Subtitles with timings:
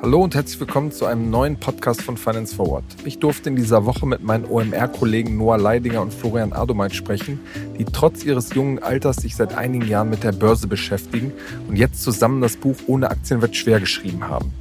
[0.00, 2.84] Hallo und herzlich willkommen zu einem neuen Podcast von Finance Forward.
[3.04, 7.40] Ich durfte in dieser Woche mit meinen OMR-Kollegen Noah Leidinger und Florian Adomeit sprechen,
[7.78, 11.32] die trotz ihres jungen Alters sich seit einigen Jahren mit der Börse beschäftigen
[11.68, 14.52] und jetzt zusammen das Buch Ohne Aktien wird schwer geschrieben haben.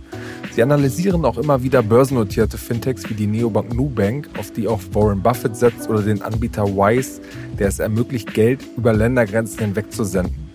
[0.56, 5.22] Sie analysieren auch immer wieder börsennotierte Fintechs wie die Neobank Nubank, auf die auch Warren
[5.22, 7.20] Buffett setzt, oder den Anbieter Wise,
[7.60, 10.50] der es ermöglicht, Geld über Ländergrenzen hinweg zu senden.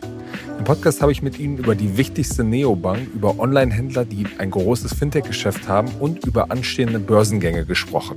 [0.57, 4.95] Im Podcast habe ich mit Ihnen über die wichtigste Neobank, über Online-Händler, die ein großes
[4.95, 8.17] Fintech-Geschäft haben und über anstehende Börsengänge gesprochen.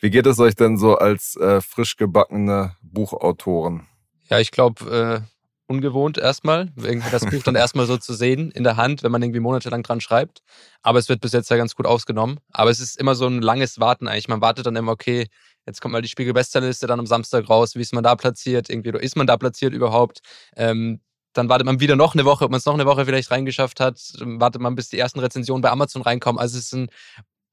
[0.00, 3.86] Wie geht es euch denn so als äh, frisch gebackene Buchautoren?
[4.30, 8.64] Ja, ich glaube, äh, ungewohnt erstmal, irgendwie das Buch dann erstmal so zu sehen in
[8.64, 10.40] der Hand, wenn man irgendwie monatelang dran schreibt.
[10.80, 12.40] Aber es wird bis jetzt ja ganz gut ausgenommen.
[12.50, 14.28] Aber es ist immer so ein langes Warten eigentlich.
[14.28, 15.26] Man wartet dann immer, okay,
[15.66, 18.88] jetzt kommt mal die Spiegel-Bestsellerliste dann am Samstag raus, wie ist man da platziert, irgendwie,
[18.88, 20.20] oder ist man da platziert überhaupt?
[20.56, 21.02] Ähm,
[21.34, 23.80] dann wartet man wieder noch eine Woche, ob man es noch eine Woche vielleicht reingeschafft
[23.80, 26.40] hat, wartet man, bis die ersten Rezensionen bei Amazon reinkommen.
[26.40, 26.88] Also es ist ein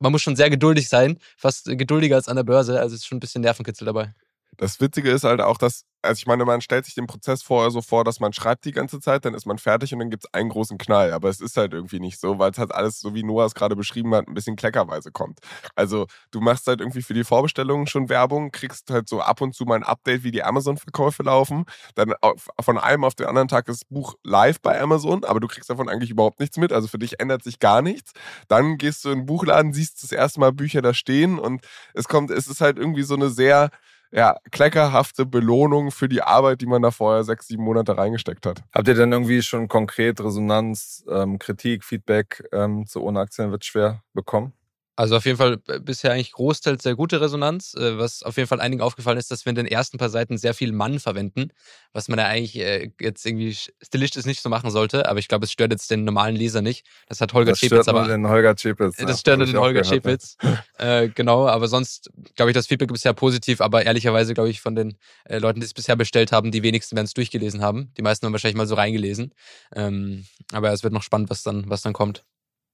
[0.02, 2.80] man muss schon sehr geduldig sein, fast geduldiger als an der Börse.
[2.80, 4.14] Also es ist schon ein bisschen Nervenkitzel dabei.
[4.58, 7.72] Das Witzige ist halt auch, dass, also ich meine, man stellt sich den Prozess vorher
[7.72, 10.26] so vor, dass man schreibt die ganze Zeit, dann ist man fertig und dann gibt
[10.26, 11.14] es einen großen Knall.
[11.14, 13.56] Aber es ist halt irgendwie nicht so, weil es halt alles, so wie Noah es
[13.56, 15.40] gerade beschrieben hat, ein bisschen kleckerweise kommt.
[15.76, 19.56] Also du machst halt irgendwie für die Vorbestellungen schon Werbung, kriegst halt so ab und
[19.56, 21.66] zu mal ein Update, wie die Amazon-Verkäufe laufen.
[21.96, 22.14] Dann
[22.60, 25.70] von einem auf den anderen Tag ist das Buch live bei Amazon, aber du kriegst
[25.70, 26.74] davon eigentlich überhaupt nichts mit.
[26.74, 28.12] Also für dich ändert sich gar nichts.
[28.48, 32.08] Dann gehst du in den Buchladen, siehst das erste Mal Bücher da stehen und es
[32.08, 33.70] kommt, es ist halt irgendwie so eine sehr
[34.12, 38.64] ja, kleckerhafte Belohnung für die Arbeit, die man da vorher sechs, sieben Monate reingesteckt hat.
[38.74, 43.66] Habt ihr denn irgendwie schon konkret Resonanz, ähm, Kritik, Feedback ähm, zu Ohne Aktien wird
[43.66, 44.54] schwer bekommen?
[45.02, 47.74] Also auf jeden Fall äh, bisher eigentlich großteils sehr gute Resonanz.
[47.74, 50.38] Äh, was auf jeden Fall einigen aufgefallen ist, dass wir in den ersten paar Seiten
[50.38, 51.48] sehr viel Mann verwenden,
[51.92, 55.10] was man ja eigentlich äh, jetzt irgendwie stilistisch nicht so machen sollte.
[55.10, 56.86] Aber ich glaube, es stört jetzt den normalen Leser nicht.
[57.08, 58.08] Das hat Holger das Chepitz aber.
[58.08, 60.38] Den Holger Chepitz, das stört nur den Holger Chepitz.
[60.78, 63.60] äh, genau, aber sonst glaube ich, das Feedback ist bisher positiv.
[63.60, 66.96] Aber ehrlicherweise glaube ich, von den äh, Leuten, die es bisher bestellt haben, die wenigsten
[66.96, 67.92] werden es durchgelesen haben.
[67.98, 69.34] Die meisten haben wahrscheinlich mal so reingelesen.
[69.76, 72.24] Ähm, aber es wird noch spannend, was dann, was dann kommt.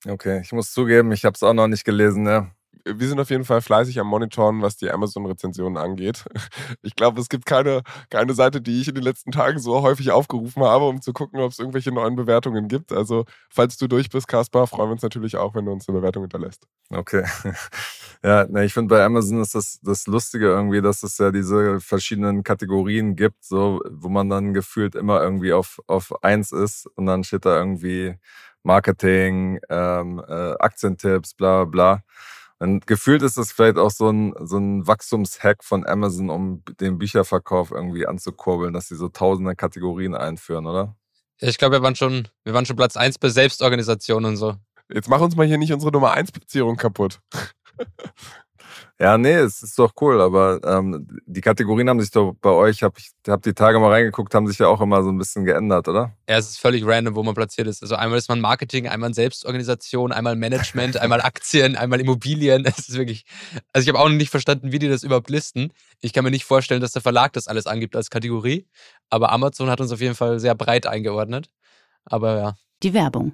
[0.06, 2.24] Okay, ich muss zugeben, ich habe es auch noch nicht gelesen.
[2.24, 2.52] Ne?
[2.96, 6.26] wir sind auf jeden Fall fleißig am Monitoren, was die Amazon-Rezensionen angeht.
[6.82, 10.12] Ich glaube, es gibt keine, keine Seite, die ich in den letzten Tagen so häufig
[10.12, 12.92] aufgerufen habe, um zu gucken, ob es irgendwelche neuen Bewertungen gibt.
[12.92, 15.98] Also, falls du durch bist, Kaspar, freuen wir uns natürlich auch, wenn du uns eine
[15.98, 16.68] Bewertung hinterlässt.
[16.90, 17.24] Okay.
[18.24, 21.80] Ja, ne, ich finde bei Amazon ist das, das Lustige irgendwie, dass es ja diese
[21.80, 27.06] verschiedenen Kategorien gibt, so, wo man dann gefühlt immer irgendwie auf, auf eins ist und
[27.06, 28.16] dann steht da irgendwie
[28.68, 32.04] Marketing, ähm, äh, Aktientipps, bla bla.
[32.60, 36.98] Und gefühlt ist das vielleicht auch so ein, so ein Wachstumshack von Amazon, um den
[36.98, 40.96] Bücherverkauf irgendwie anzukurbeln, dass sie so tausende Kategorien einführen, oder?
[41.40, 44.56] Ja, ich glaube, wir waren schon, wir waren schon Platz 1 bei Selbstorganisation und so.
[44.90, 47.20] Jetzt mach uns mal hier nicht unsere Nummer 1 Platzierung kaputt.
[49.00, 52.82] Ja, nee, es ist doch cool, aber ähm, die Kategorien haben sich doch bei euch,
[52.82, 55.46] hab ich hab die Tage mal reingeguckt, haben sich ja auch immer so ein bisschen
[55.46, 56.14] geändert, oder?
[56.28, 57.84] Ja, es ist völlig random, wo man platziert ist.
[57.84, 62.66] Also einmal ist man Marketing, einmal Selbstorganisation, einmal Management, einmal Aktien, einmal Immobilien.
[62.66, 63.26] Es ist wirklich,
[63.72, 65.72] also ich habe auch noch nicht verstanden, wie die das überhaupt listen.
[66.02, 68.68] Ich kann mir nicht vorstellen, dass der Verlag das alles angibt als Kategorie,
[69.10, 71.50] aber Amazon hat uns auf jeden Fall sehr breit eingeordnet.
[72.06, 72.56] Aber ja.
[72.84, 73.34] Die Werbung.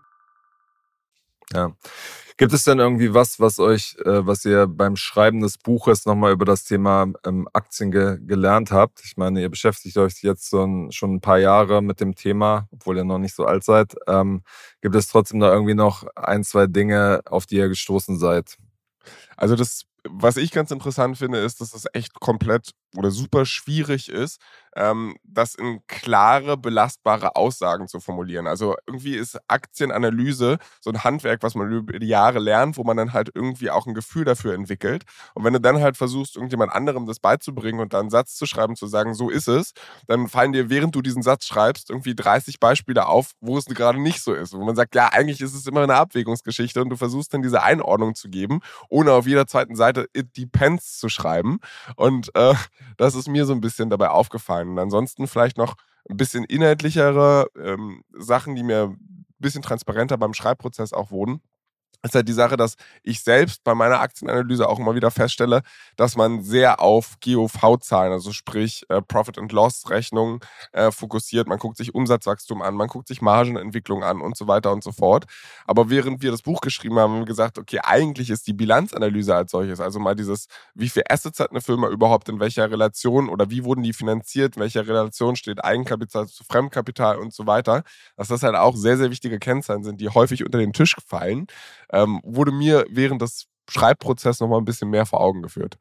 [1.53, 1.75] Ja.
[2.37, 6.31] Gibt es denn irgendwie was, was euch, äh, was ihr beim Schreiben des Buches nochmal
[6.31, 9.01] über das Thema ähm, Aktien ge gelernt habt?
[9.05, 12.67] Ich meine, ihr beschäftigt euch jetzt so ein, schon ein paar Jahre mit dem Thema,
[12.71, 13.93] obwohl ihr noch nicht so alt seid.
[14.07, 14.41] Ähm,
[14.81, 18.57] gibt es trotzdem da irgendwie noch ein, zwei Dinge, auf die ihr gestoßen seid?
[19.37, 24.09] Also das was ich ganz interessant finde, ist, dass es echt komplett oder super schwierig
[24.09, 24.41] ist,
[24.75, 28.47] ähm, das in klare, belastbare Aussagen zu formulieren.
[28.47, 32.97] Also irgendwie ist Aktienanalyse so ein Handwerk, was man über die Jahre lernt, wo man
[32.97, 35.03] dann halt irgendwie auch ein Gefühl dafür entwickelt.
[35.33, 38.45] Und wenn du dann halt versuchst, irgendjemand anderem das beizubringen und dann einen Satz zu
[38.45, 39.73] schreiben, zu sagen, so ist es,
[40.07, 43.99] dann fallen dir, während du diesen Satz schreibst, irgendwie 30 Beispiele auf, wo es gerade
[43.99, 44.53] nicht so ist.
[44.53, 47.61] Wo man sagt, ja, eigentlich ist es immer eine Abwägungsgeschichte und du versuchst dann diese
[47.63, 48.59] Einordnung zu geben,
[48.89, 51.59] ohne auf jeder zweiten Seite It Depends zu schreiben.
[51.95, 52.53] Und äh,
[52.97, 54.69] das ist mir so ein bisschen dabei aufgefallen.
[54.69, 55.75] Und ansonsten vielleicht noch
[56.09, 61.41] ein bisschen inhaltlichere ähm, Sachen, die mir ein bisschen transparenter beim Schreibprozess auch wurden
[62.03, 65.61] ist halt die Sache, dass ich selbst bei meiner Aktienanalyse auch immer wieder feststelle,
[65.95, 70.39] dass man sehr auf GOV-Zahlen, also sprich äh, Profit and Loss Rechnungen
[70.71, 71.47] äh, fokussiert.
[71.47, 74.91] Man guckt sich Umsatzwachstum an, man guckt sich Margenentwicklung an und so weiter und so
[74.91, 75.25] fort.
[75.65, 79.35] Aber während wir das Buch geschrieben haben, haben wir gesagt, okay, eigentlich ist die Bilanzanalyse
[79.35, 83.29] als solches, also mal dieses, wie viel Assets hat eine Firma überhaupt in welcher Relation
[83.29, 87.83] oder wie wurden die finanziert, in welcher Relation steht Eigenkapital zu Fremdkapital und so weiter,
[88.15, 91.47] dass das halt auch sehr, sehr wichtige Kennzahlen sind, die häufig unter den Tisch fallen
[91.91, 95.77] ähm, wurde mir während des Schreibprozesses nochmal ein bisschen mehr vor Augen geführt.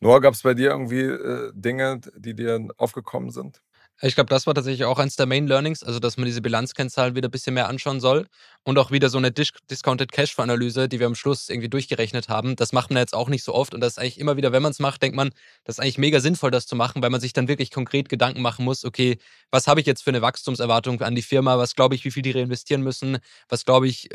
[0.00, 3.62] Noah, gab es bei dir irgendwie äh, Dinge, die dir aufgekommen sind?
[4.04, 7.14] Ich glaube, das war tatsächlich auch eins der Main Learnings, also dass man diese Bilanzkennzahlen
[7.14, 8.26] wieder ein bisschen mehr anschauen soll
[8.64, 12.28] und auch wieder so eine Dis Discounted Cash Analyse, die wir am Schluss irgendwie durchgerechnet
[12.28, 12.56] haben.
[12.56, 14.62] Das macht man jetzt auch nicht so oft und das ist eigentlich immer wieder, wenn
[14.62, 15.30] man es macht, denkt man,
[15.62, 18.42] das ist eigentlich mega sinnvoll, das zu machen, weil man sich dann wirklich konkret Gedanken
[18.42, 19.18] machen muss, okay,
[19.52, 22.22] was habe ich jetzt für eine Wachstumserwartung an die Firma, was glaube ich, wie viel
[22.24, 24.08] die reinvestieren müssen, was glaube ich,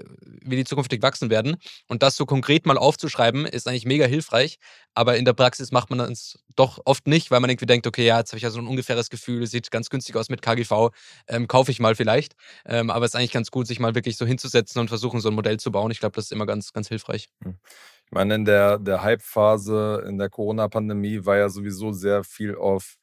[0.43, 1.55] wie die zukünftig wachsen werden?
[1.87, 4.57] Und das so konkret mal aufzuschreiben, ist eigentlich mega hilfreich,
[4.95, 8.05] aber in der Praxis macht man es doch oft nicht, weil man irgendwie denkt, okay,
[8.05, 10.89] ja, jetzt habe ich ja so ein ungefähres Gefühl, sieht ganz günstig aus mit KGV,
[11.27, 12.35] ähm, kaufe ich mal vielleicht.
[12.65, 15.29] Ähm, aber es ist eigentlich ganz gut, sich mal wirklich so hinzusetzen und versuchen, so
[15.29, 15.91] ein Modell zu bauen.
[15.91, 17.29] Ich glaube, das ist immer ganz, ganz hilfreich.
[17.43, 17.57] Hm.
[18.05, 22.97] Ich meine, in der, der Hype-Phase in der Corona-Pandemie war ja sowieso sehr viel auf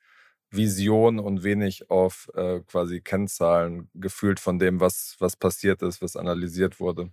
[0.51, 6.17] Vision und wenig auf äh, quasi Kennzahlen gefühlt von dem, was, was passiert ist, was
[6.17, 7.11] analysiert wurde.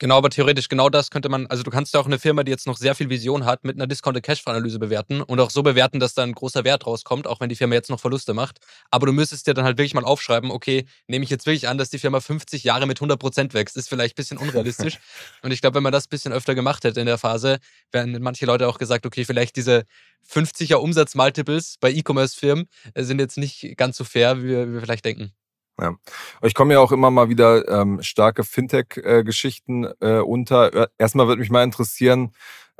[0.00, 2.52] Genau, aber theoretisch genau das könnte man, also du kannst ja auch eine Firma, die
[2.52, 5.64] jetzt noch sehr viel Vision hat, mit einer Discounted Cash Analyse bewerten und auch so
[5.64, 8.58] bewerten, dass da ein großer Wert rauskommt, auch wenn die Firma jetzt noch Verluste macht.
[8.92, 11.78] Aber du müsstest dir dann halt wirklich mal aufschreiben, okay, nehme ich jetzt wirklich an,
[11.78, 13.76] dass die Firma 50 Jahre mit 100 Prozent wächst.
[13.76, 14.98] Ist vielleicht ein bisschen unrealistisch.
[15.42, 17.58] und ich glaube, wenn man das ein bisschen öfter gemacht hätte in der Phase,
[17.90, 19.82] wären manche Leute auch gesagt, okay, vielleicht diese
[20.30, 24.80] 50er Umsatzmultiples bei E-Commerce-Firmen äh, sind jetzt nicht ganz so fair, wie wir, wie wir
[24.80, 25.32] vielleicht denken.
[25.80, 25.94] Ja.
[26.42, 30.88] Ich komme ja auch immer mal wieder ähm, starke Fintech-Geschichten äh, unter.
[30.98, 32.32] Erstmal würde mich mal interessieren,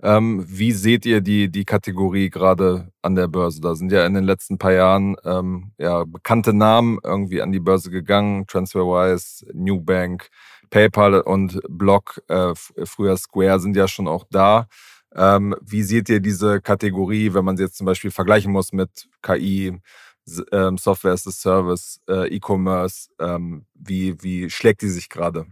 [0.02, 3.60] ähm, wie seht ihr die, die Kategorie gerade an der Börse?
[3.60, 7.60] Da sind ja in den letzten paar Jahren ähm, ja, bekannte Namen irgendwie an die
[7.60, 8.46] Börse gegangen.
[8.46, 10.28] TransferWise, Newbank,
[10.70, 14.68] PayPal und Block, äh, früher Square sind ja schon auch da.
[15.14, 19.08] Ähm, wie seht ihr diese Kategorie, wenn man sie jetzt zum Beispiel vergleichen muss mit
[19.22, 19.80] KI,
[20.52, 25.46] ähm, Software as a Service, äh, E-Commerce, ähm, wie, wie schlägt die sich gerade?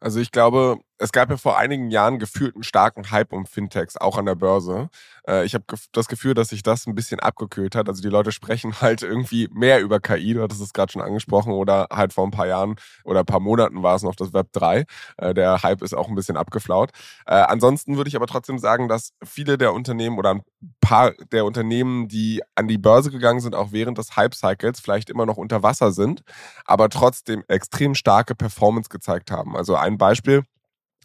[0.00, 3.96] Also ich glaube, es gab ja vor einigen Jahren gefühlt einen starken Hype um Fintechs,
[3.96, 4.88] auch an der Börse.
[5.26, 7.88] Äh, ich habe das Gefühl, dass sich das ein bisschen abgekühlt hat.
[7.88, 11.52] Also die Leute sprechen halt irgendwie mehr über KI, du hattest es gerade schon angesprochen,
[11.52, 14.52] oder halt vor ein paar Jahren oder ein paar Monaten war es noch das Web
[14.52, 14.84] 3.
[15.16, 16.90] Äh, der Hype ist auch ein bisschen abgeflaut.
[17.26, 20.42] Äh, ansonsten würde ich aber trotzdem sagen, dass viele der Unternehmen oder ein
[20.80, 25.26] paar der Unternehmen, die an die Börse gegangen sind, auch während des Hype-Cycles vielleicht immer
[25.26, 26.22] noch unter Wasser sind,
[26.64, 29.56] aber trotzdem extrem starke Performance gezeigt haben.
[29.56, 30.44] Also ein Beispiel,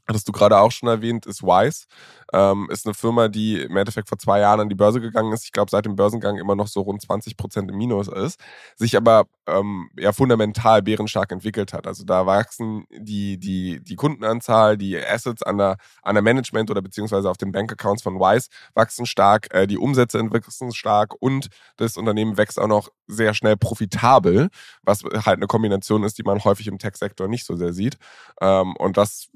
[0.07, 1.85] hattest du gerade auch schon erwähnt, ist Wise.
[2.33, 5.45] Ähm, ist eine Firma, die im Endeffekt vor zwei Jahren an die Börse gegangen ist.
[5.45, 8.39] Ich glaube, seit dem Börsengang immer noch so rund 20 Prozent im Minus ist.
[8.75, 11.87] Sich aber ähm, ja fundamental bärenstark entwickelt hat.
[11.87, 16.81] Also da wachsen die, die, die Kundenanzahl, die Assets an der, an der Management oder
[16.81, 21.47] beziehungsweise auf den Bankaccounts von Wise wachsen stark, äh, die Umsätze wachsen stark und
[21.77, 24.49] das Unternehmen wächst auch noch sehr schnell profitabel,
[24.83, 27.97] was halt eine Kombination ist, die man häufig im Tech-Sektor nicht so sehr sieht.
[28.41, 29.29] Ähm, und das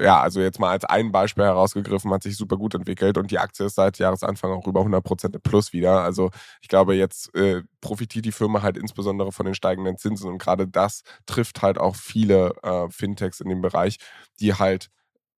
[0.00, 3.38] ja, also jetzt mal als ein Beispiel herausgegriffen, hat sich super gut entwickelt und die
[3.38, 6.02] Aktie ist seit Jahresanfang auch über 100 Prozent plus wieder.
[6.02, 10.38] Also ich glaube, jetzt äh, profitiert die Firma halt insbesondere von den steigenden Zinsen und
[10.38, 13.98] gerade das trifft halt auch viele äh, Fintechs in dem Bereich,
[14.40, 14.90] die halt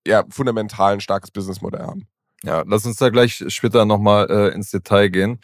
[0.06, 2.08] ja fundamental ein starkes Businessmodell haben.
[2.42, 5.40] Ja, lass uns da gleich später nochmal äh, ins Detail gehen.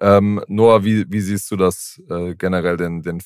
[0.00, 3.20] Ähm, Noah, wie, wie siehst du das äh, generell, den, den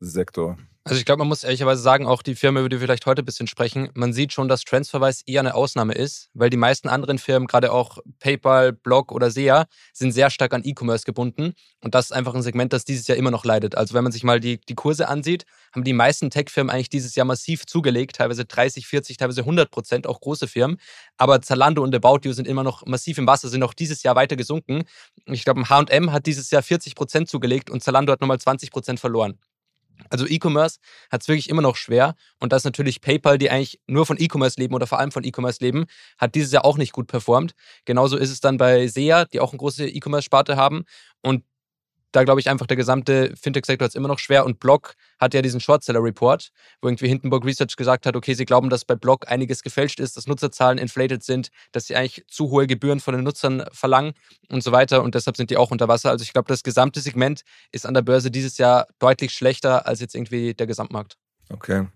[0.00, 0.56] Fintech-Sektor?
[0.82, 3.20] Also ich glaube, man muss ehrlicherweise sagen, auch die Firma, über die wir vielleicht heute
[3.20, 6.88] ein bisschen sprechen, man sieht schon, dass Transferwise eher eine Ausnahme ist, weil die meisten
[6.88, 11.52] anderen Firmen, gerade auch PayPal, Block oder SEA, sind sehr stark an E-Commerce gebunden.
[11.82, 13.74] Und das ist einfach ein Segment, das dieses Jahr immer noch leidet.
[13.74, 17.14] Also wenn man sich mal die, die Kurse ansieht, haben die meisten Tech-Firmen eigentlich dieses
[17.14, 20.78] Jahr massiv zugelegt, teilweise 30, 40, teilweise 100 Prozent, auch große Firmen.
[21.18, 24.16] Aber Zalando und About You sind immer noch massiv im Wasser, sind auch dieses Jahr
[24.16, 24.84] weiter gesunken.
[25.26, 28.98] Ich glaube, H&M hat dieses Jahr 40 Prozent zugelegt und Zalando hat nochmal 20 Prozent
[28.98, 29.38] verloren.
[30.08, 30.78] Also E-Commerce
[31.10, 32.14] hat es wirklich immer noch schwer.
[32.38, 35.58] Und das natürlich PayPal, die eigentlich nur von E-Commerce leben oder vor allem von E-Commerce
[35.60, 35.86] leben,
[36.18, 37.52] hat dieses Jahr auch nicht gut performt.
[37.84, 40.84] Genauso ist es dann bei SEA, die auch eine große E-Commerce-Sparte haben.
[41.22, 41.44] Und
[42.12, 45.42] da glaube ich einfach, der gesamte Fintech-Sektor ist immer noch schwer und Block hat ja
[45.42, 46.50] diesen Shortseller-Report,
[46.80, 50.16] wo irgendwie Hindenburg Research gesagt hat, okay, sie glauben, dass bei Block einiges gefälscht ist,
[50.16, 54.14] dass Nutzerzahlen inflated sind, dass sie eigentlich zu hohe Gebühren von den Nutzern verlangen
[54.48, 56.10] und so weiter und deshalb sind die auch unter Wasser.
[56.10, 60.00] Also ich glaube, das gesamte Segment ist an der Börse dieses Jahr deutlich schlechter als
[60.00, 61.16] jetzt irgendwie der Gesamtmarkt.
[61.50, 61.86] Okay.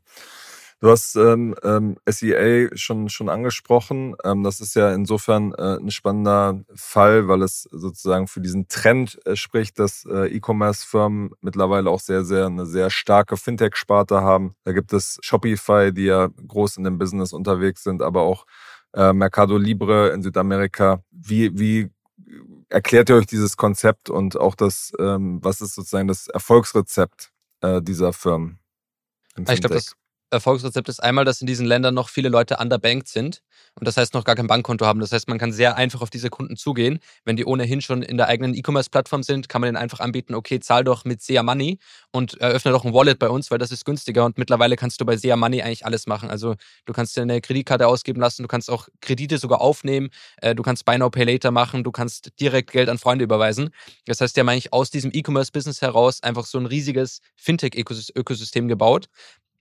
[0.85, 4.17] Du hast ähm, ähm, SEA schon, schon angesprochen.
[4.23, 9.19] Ähm, das ist ja insofern äh, ein spannender Fall, weil es sozusagen für diesen Trend
[9.25, 14.57] äh, spricht, dass äh, E-Commerce-Firmen mittlerweile auch sehr, sehr eine sehr starke Fintech-Sparte haben.
[14.65, 18.45] Da gibt es Shopify, die ja groß in dem Business unterwegs sind, aber auch
[18.93, 21.03] äh, Mercado Libre in Südamerika.
[21.11, 21.89] Wie, wie
[22.69, 27.81] erklärt ihr euch dieses Konzept und auch das, ähm, was ist sozusagen das Erfolgsrezept äh,
[27.81, 28.59] dieser Firmen?
[29.39, 29.97] Ich glaube, das
[30.31, 33.41] Erfolgsrezept ist einmal, dass in diesen Ländern noch viele Leute underbanked sind
[33.79, 35.01] und das heißt noch gar kein Bankkonto haben.
[35.01, 37.01] Das heißt, man kann sehr einfach auf diese Kunden zugehen.
[37.25, 40.61] Wenn die ohnehin schon in der eigenen E-Commerce-Plattform sind, kann man denen einfach anbieten, okay,
[40.61, 41.79] zahl doch mit SEA Money
[42.13, 45.05] und eröffne doch ein Wallet bei uns, weil das ist günstiger und mittlerweile kannst du
[45.05, 46.31] bei SEA Money eigentlich alles machen.
[46.31, 46.55] Also
[46.85, 50.63] du kannst dir eine Kreditkarte ausgeben lassen, du kannst auch Kredite sogar aufnehmen, äh, du
[50.63, 53.71] kannst Buy Now Pay Later machen, du kannst direkt Geld an Freunde überweisen.
[54.07, 59.09] Das heißt, die haben eigentlich aus diesem E-Commerce-Business heraus einfach so ein riesiges Fintech-Ökosystem gebaut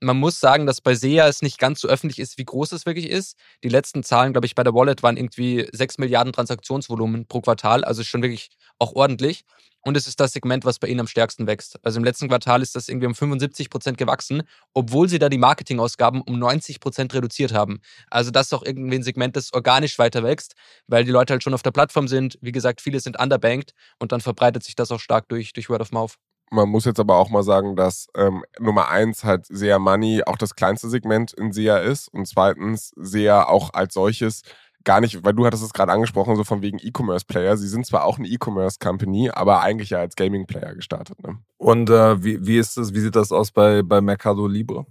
[0.03, 2.85] man muss sagen, dass bei SEA es nicht ganz so öffentlich ist, wie groß es
[2.85, 3.37] wirklich ist.
[3.63, 7.83] Die letzten Zahlen, glaube ich, bei der Wallet waren irgendwie 6 Milliarden Transaktionsvolumen pro Quartal,
[7.83, 9.43] also schon wirklich auch ordentlich.
[9.85, 11.77] Und es ist das Segment, was bei ihnen am stärksten wächst.
[11.83, 14.43] Also im letzten Quartal ist das irgendwie um 75 Prozent gewachsen,
[14.73, 17.81] obwohl sie da die Marketingausgaben um 90 Prozent reduziert haben.
[18.09, 20.55] Also das ist auch irgendwie ein Segment, das organisch weiter wächst,
[20.87, 22.37] weil die Leute halt schon auf der Plattform sind.
[22.41, 25.81] Wie gesagt, viele sind underbanked und dann verbreitet sich das auch stark durch, durch Word
[25.81, 26.15] of Mouth.
[26.53, 30.37] Man muss jetzt aber auch mal sagen, dass ähm, Nummer eins halt SEA Money auch
[30.37, 34.43] das kleinste Segment in SEA ist und zweitens SEA auch als solches
[34.83, 37.57] gar nicht, weil du hattest es gerade angesprochen, so von wegen E-Commerce-Player.
[37.57, 41.23] Sie sind zwar auch eine E-Commerce-Company, aber eigentlich ja als Gaming-Player gestartet.
[41.23, 41.39] Ne?
[41.57, 44.85] Und äh, wie, wie ist das, wie sieht das aus bei, bei Mercado Libre?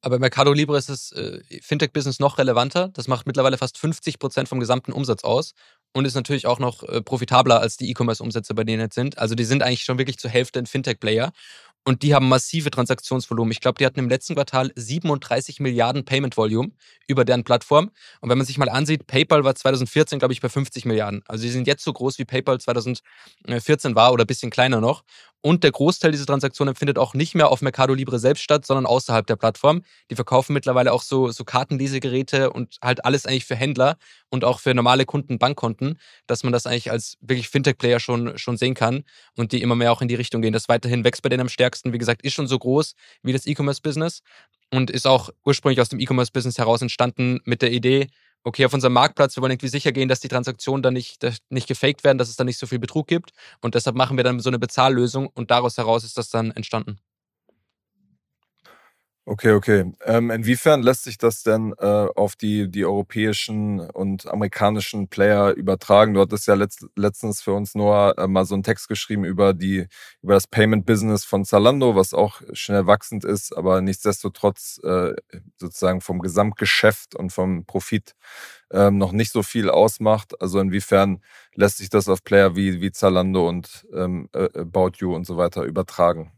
[0.00, 2.90] Aber Mercado Libre ist das äh, Fintech-Business noch relevanter.
[2.90, 5.54] Das macht mittlerweile fast 50 Prozent vom gesamten Umsatz aus
[5.94, 9.16] und ist natürlich auch noch äh, profitabler als die E-Commerce-Umsätze, bei denen jetzt sind.
[9.18, 11.32] Also die sind eigentlich schon wirklich zur Hälfte ein Fintech-Player.
[11.86, 13.52] Und die haben massive Transaktionsvolumen.
[13.52, 16.70] Ich glaube, die hatten im letzten Quartal 37 Milliarden Payment Volume
[17.06, 17.90] über deren Plattform.
[18.20, 21.22] Und wenn man sich mal ansieht, PayPal war 2014, glaube ich, bei 50 Milliarden.
[21.26, 25.04] Also sie sind jetzt so groß, wie PayPal 2014 war oder ein bisschen kleiner noch.
[25.46, 28.86] Und der Großteil dieser Transaktionen findet auch nicht mehr auf Mercado Libre selbst statt, sondern
[28.86, 29.82] außerhalb der Plattform.
[30.10, 33.98] Die verkaufen mittlerweile auch so, so Kartenlesegeräte und halt alles eigentlich für Händler
[34.30, 38.56] und auch für normale Kunden Bankkonten, dass man das eigentlich als wirklich Fintech-Player schon, schon
[38.56, 39.04] sehen kann
[39.36, 40.54] und die immer mehr auch in die Richtung gehen.
[40.54, 41.92] Das weiterhin wächst bei denen am stärksten.
[41.92, 44.22] Wie gesagt, ist schon so groß wie das E-Commerce-Business
[44.72, 48.06] und ist auch ursprünglich aus dem E-Commerce-Business heraus entstanden mit der Idee,
[48.44, 51.66] okay, auf unserem Marktplatz, wir wollen irgendwie sicher gehen, dass die Transaktionen dann nicht, nicht
[51.66, 53.32] gefaked werden, dass es dann nicht so viel Betrug gibt.
[53.60, 56.98] Und deshalb machen wir dann so eine Bezahllösung und daraus heraus ist das dann entstanden.
[59.26, 59.90] Okay, okay.
[60.04, 66.12] Ähm, inwiefern lässt sich das denn äh, auf die, die europäischen und amerikanischen Player übertragen?
[66.12, 69.54] Du hattest ja letzt, letztens für uns nur äh, mal so einen Text geschrieben über
[69.54, 69.86] die,
[70.20, 75.14] über das Payment Business von Zalando, was auch schnell wachsend ist, aber nichtsdestotrotz äh,
[75.56, 78.12] sozusagen vom Gesamtgeschäft und vom Profit
[78.72, 80.38] ähm, noch nicht so viel ausmacht.
[80.42, 81.22] Also inwiefern
[81.54, 85.38] lässt sich das auf Player wie, wie Zalando und ähm, äh, About You und so
[85.38, 86.30] weiter übertragen?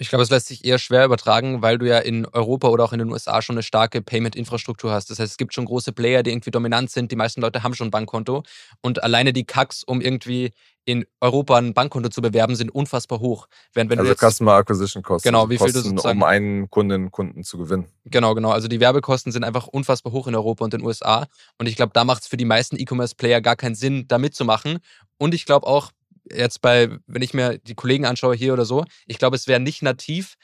[0.00, 2.92] Ich glaube, es lässt sich eher schwer übertragen, weil du ja in Europa oder auch
[2.92, 5.10] in den USA schon eine starke Payment-Infrastruktur hast.
[5.10, 7.10] Das heißt, es gibt schon große Player, die irgendwie dominant sind.
[7.10, 8.44] Die meisten Leute haben schon ein Bankkonto.
[8.80, 10.52] Und alleine die Kacks, um irgendwie
[10.84, 13.48] in Europa ein Bankkonto zu bewerben, sind unfassbar hoch.
[13.74, 15.24] Während, wenn also jetzt, Customer Acquisition Costs.
[15.24, 17.88] Genau, also wie viel du sozusagen, um einen Kunden, Kunden zu gewinnen.
[18.04, 18.52] Genau, genau.
[18.52, 21.26] Also die Werbekosten sind einfach unfassbar hoch in Europa und den USA.
[21.58, 24.78] Und ich glaube, da macht es für die meisten E-Commerce-Player gar keinen Sinn, da mitzumachen.
[25.18, 25.90] Und ich glaube auch,
[26.32, 29.60] jetzt bei, wenn ich mir die Kollegen anschaue hier oder so, ich glaube, es wäre
[29.60, 30.36] nicht nativ,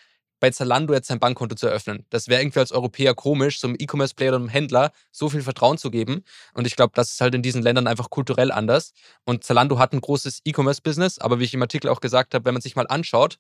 [0.45, 2.05] bei Zalando jetzt sein Bankkonto zu eröffnen.
[2.11, 5.79] Das wäre irgendwie als Europäer komisch, so einem E-Commerce-Player oder einem Händler so viel Vertrauen
[5.79, 6.23] zu geben.
[6.53, 8.93] Und ich glaube, das ist halt in diesen Ländern einfach kulturell anders.
[9.25, 12.53] Und Zalando hat ein großes E-Commerce-Business, aber wie ich im Artikel auch gesagt habe, wenn
[12.53, 13.39] man sich mal anschaut,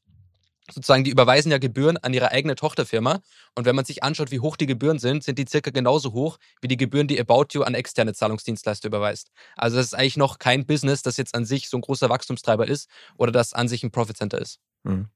[0.70, 3.20] sozusagen, die überweisen ja Gebühren an ihre eigene Tochterfirma.
[3.54, 6.38] Und wenn man sich anschaut, wie hoch die Gebühren sind, sind die circa genauso hoch
[6.60, 9.30] wie die Gebühren, die About You an externe Zahlungsdienstleister überweist.
[9.56, 12.66] Also das ist eigentlich noch kein Business, das jetzt an sich so ein großer Wachstumstreiber
[12.66, 14.58] ist oder das an sich ein Profit Center ist.
[14.84, 15.08] Mhm.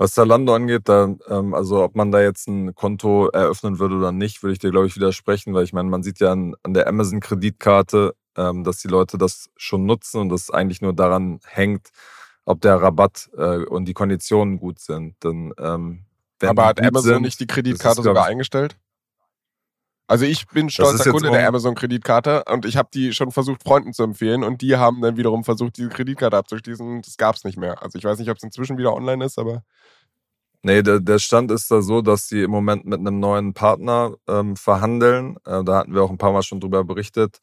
[0.00, 4.12] Was Zalando angeht, da, ähm, also ob man da jetzt ein Konto eröffnen würde oder
[4.12, 6.72] nicht, würde ich dir, glaube ich, widersprechen, weil ich meine, man sieht ja an, an
[6.72, 11.88] der Amazon-Kreditkarte, ähm, dass die Leute das schon nutzen und das eigentlich nur daran hängt,
[12.48, 15.16] ob der Rabatt äh, und die Konditionen gut sind.
[15.20, 16.04] Dann, ähm,
[16.42, 18.76] Aber hat Amazon sind, nicht die Kreditkarte ist, sogar ich, eingestellt?
[20.06, 24.02] Also ich bin stolzer Kunde der Amazon-Kreditkarte und ich habe die schon versucht, Freunden zu
[24.02, 27.02] empfehlen und die haben dann wiederum versucht, diese Kreditkarte abzuschließen.
[27.02, 27.82] Das gab es nicht mehr.
[27.82, 29.62] Also ich weiß nicht, ob es inzwischen wieder online ist, aber.
[30.62, 34.14] Nee, der, der Stand ist da so, dass sie im Moment mit einem neuen Partner
[34.26, 35.36] ähm, verhandeln.
[35.44, 37.40] Äh, da hatten wir auch ein paar Mal schon drüber berichtet.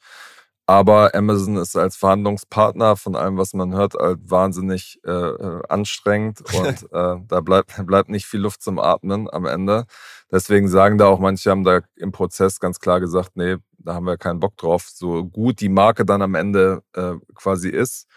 [0.68, 6.42] Aber Amazon ist als Verhandlungspartner von allem, was man hört, halt wahnsinnig äh, äh anstrengend
[6.54, 9.86] und äh, da bleibt, bleibt nicht viel Luft zum Atmen am Ende.
[10.32, 14.08] Deswegen sagen da auch manche, haben da im Prozess ganz klar gesagt, nee, da haben
[14.08, 14.90] wir keinen Bock drauf.
[14.90, 18.08] So gut die Marke dann am Ende äh, quasi ist,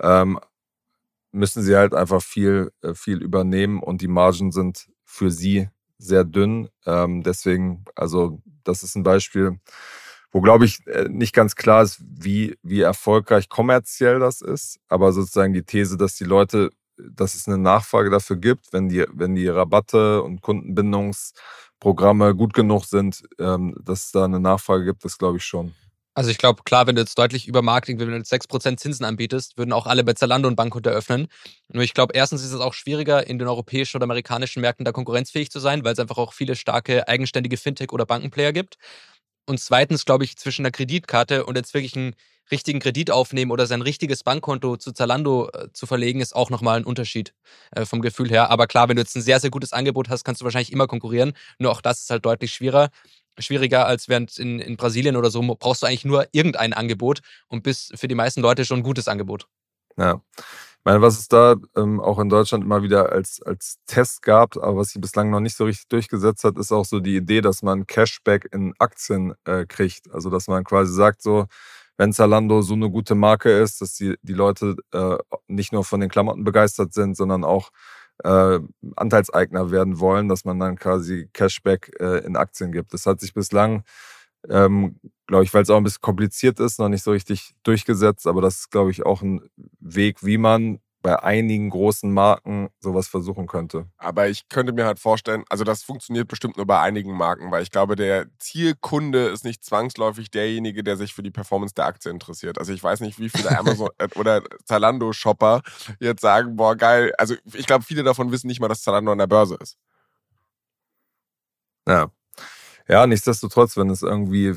[0.00, 0.40] ähm,
[1.30, 5.68] müssen sie halt einfach viel, äh, viel übernehmen und die Margen sind für sie
[5.98, 6.70] sehr dünn.
[6.86, 9.58] Ähm, deswegen, also das ist ein Beispiel
[10.32, 14.78] wo, glaube ich, äh, nicht ganz klar ist, wie, wie erfolgreich kommerziell das ist.
[14.88, 19.04] Aber sozusagen die These, dass die Leute, dass es eine Nachfrage dafür gibt, wenn die,
[19.12, 25.04] wenn die Rabatte und Kundenbindungsprogramme gut genug sind, ähm, dass es da eine Nachfrage gibt,
[25.04, 25.74] das glaube ich schon.
[26.14, 29.06] Also ich glaube, klar, wenn du jetzt deutlich über Marketing, wenn du jetzt 6% Zinsen
[29.06, 31.28] anbietest, würden auch alle bei Zalando ein Bankkonto eröffnen.
[31.68, 34.92] Nur ich glaube, erstens ist es auch schwieriger, in den europäischen oder amerikanischen Märkten da
[34.92, 38.76] konkurrenzfähig zu sein, weil es einfach auch viele starke eigenständige Fintech- oder Bankenplayer gibt.
[39.46, 42.14] Und zweitens, glaube ich, zwischen einer Kreditkarte und jetzt wirklich einen
[42.50, 46.78] richtigen Kredit aufnehmen oder sein richtiges Bankkonto zu Zalando äh, zu verlegen, ist auch nochmal
[46.78, 47.34] ein Unterschied
[47.72, 48.50] äh, vom Gefühl her.
[48.50, 50.86] Aber klar, wenn du jetzt ein sehr, sehr gutes Angebot hast, kannst du wahrscheinlich immer
[50.86, 51.32] konkurrieren.
[51.58, 52.90] Nur auch das ist halt deutlich schwieriger.
[53.38, 57.62] Schwieriger als während in, in Brasilien oder so brauchst du eigentlich nur irgendein Angebot und
[57.62, 59.46] bist für die meisten Leute schon ein gutes Angebot.
[59.96, 60.22] Ja.
[60.82, 64.56] Ich meine, was es da ähm, auch in Deutschland immer wieder als, als Test gab,
[64.56, 67.40] aber was sich bislang noch nicht so richtig durchgesetzt hat, ist auch so die Idee,
[67.40, 70.12] dass man Cashback in Aktien äh, kriegt.
[70.12, 71.46] Also dass man quasi sagt, so,
[71.96, 76.00] wenn Zalando so eine gute Marke ist, dass die, die Leute äh, nicht nur von
[76.00, 77.70] den Klamotten begeistert sind, sondern auch
[78.24, 78.58] äh,
[78.96, 82.92] Anteilseigner werden wollen, dass man dann quasi Cashback äh, in Aktien gibt.
[82.92, 83.84] Das hat sich bislang
[84.48, 88.26] ähm, glaube ich, weil es auch ein bisschen kompliziert ist, noch nicht so richtig durchgesetzt.
[88.26, 89.40] Aber das ist, glaube ich, auch ein
[89.80, 93.86] Weg, wie man bei einigen großen Marken sowas versuchen könnte.
[93.98, 97.62] Aber ich könnte mir halt vorstellen, also das funktioniert bestimmt nur bei einigen Marken, weil
[97.62, 102.10] ich glaube, der Zielkunde ist nicht zwangsläufig derjenige, der sich für die Performance der Aktie
[102.10, 102.58] interessiert.
[102.58, 105.62] Also ich weiß nicht, wie viele Amazon oder Zalando-Shopper
[105.98, 107.12] jetzt sagen, boah, geil.
[107.18, 109.76] Also ich glaube, viele davon wissen nicht mal, dass Zalando an der Börse ist.
[111.86, 112.10] Ja,
[112.88, 114.54] ja, nichtsdestotrotz, wenn es irgendwie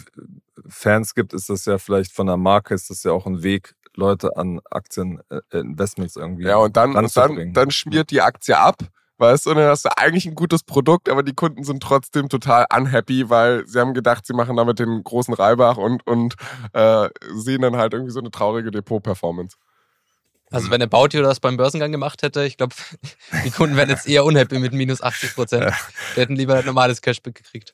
[0.67, 3.75] Fans gibt, ist das ja vielleicht von der Marke, ist das ja auch ein Weg,
[3.95, 6.45] Leute an Aktieninvestments äh, irgendwie.
[6.45, 8.77] Ja, und dann, und dann, dann schmiert die Aktie ab,
[9.17, 12.29] weißt du, und dann hast du eigentlich ein gutes Produkt, aber die Kunden sind trotzdem
[12.29, 16.35] total unhappy, weil sie haben gedacht, sie machen damit den großen Reibach und, und
[16.73, 19.57] äh, sehen dann halt irgendwie so eine traurige Depot-Performance.
[20.51, 22.75] Also wenn der Bauti oder das beim Börsengang gemacht hätte, ich glaube,
[23.45, 25.73] die Kunden wären jetzt eher unhappy mit minus 80 Prozent.
[26.15, 27.73] Die hätten lieber ein normales Cashback gekriegt.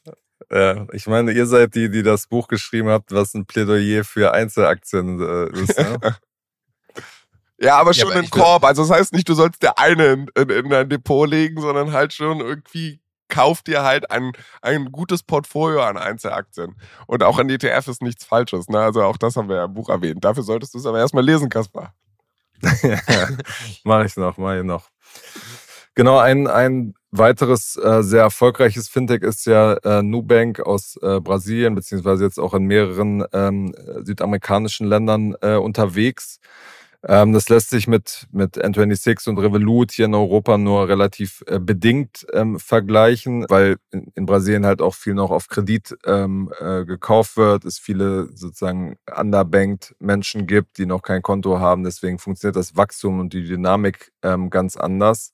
[0.51, 4.33] Ja, ich meine, ihr seid die, die das Buch geschrieben habt, was ein Plädoyer für
[4.33, 5.79] Einzelaktien äh, ist.
[5.79, 5.97] Ne?
[7.59, 8.65] ja, aber schon ja, aber in Korb.
[8.65, 11.93] Also das heißt nicht, du sollst der eine in, in, in dein Depot legen, sondern
[11.93, 16.75] halt schon irgendwie kauf dir halt ein, ein gutes Portfolio an Einzelaktien.
[17.07, 18.67] Und auch an ETF ist nichts Falsches.
[18.67, 18.79] Ne?
[18.79, 20.25] Also auch das haben wir ja im Buch erwähnt.
[20.25, 21.95] Dafür solltest du es aber erstmal lesen, Kaspar.
[22.83, 23.27] ja,
[23.85, 24.89] mach ich noch, mach ich noch.
[25.95, 31.75] Genau, ein, ein weiteres äh, sehr erfolgreiches Fintech ist ja äh, Nubank aus äh, Brasilien,
[31.75, 36.39] beziehungsweise jetzt auch in mehreren ähm, südamerikanischen Ländern äh, unterwegs.
[37.03, 41.59] Ähm, das lässt sich mit, mit N26 und Revolut hier in Europa nur relativ äh,
[41.59, 46.85] bedingt ähm, vergleichen, weil in, in, Brasilien halt auch viel noch auf Kredit ähm, äh,
[46.85, 51.83] gekauft wird, es viele sozusagen underbanked Menschen gibt, die noch kein Konto haben.
[51.83, 55.33] Deswegen funktioniert das Wachstum und die Dynamik ähm, ganz anders.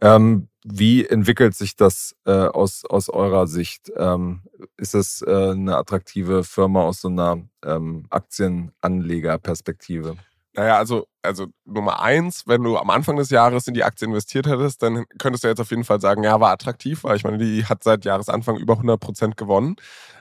[0.00, 3.92] Ähm, wie entwickelt sich das äh, aus, aus eurer Sicht?
[3.96, 4.42] Ähm,
[4.76, 10.16] ist es äh, eine attraktive Firma aus so einer ähm, Aktienanlegerperspektive?
[10.56, 14.46] Naja, also, also Nummer eins, wenn du am Anfang des Jahres in die Aktie investiert
[14.46, 17.38] hättest, dann könntest du jetzt auf jeden Fall sagen, ja, war attraktiv, weil ich meine,
[17.38, 19.74] die hat seit Jahresanfang über 100 Prozent gewonnen.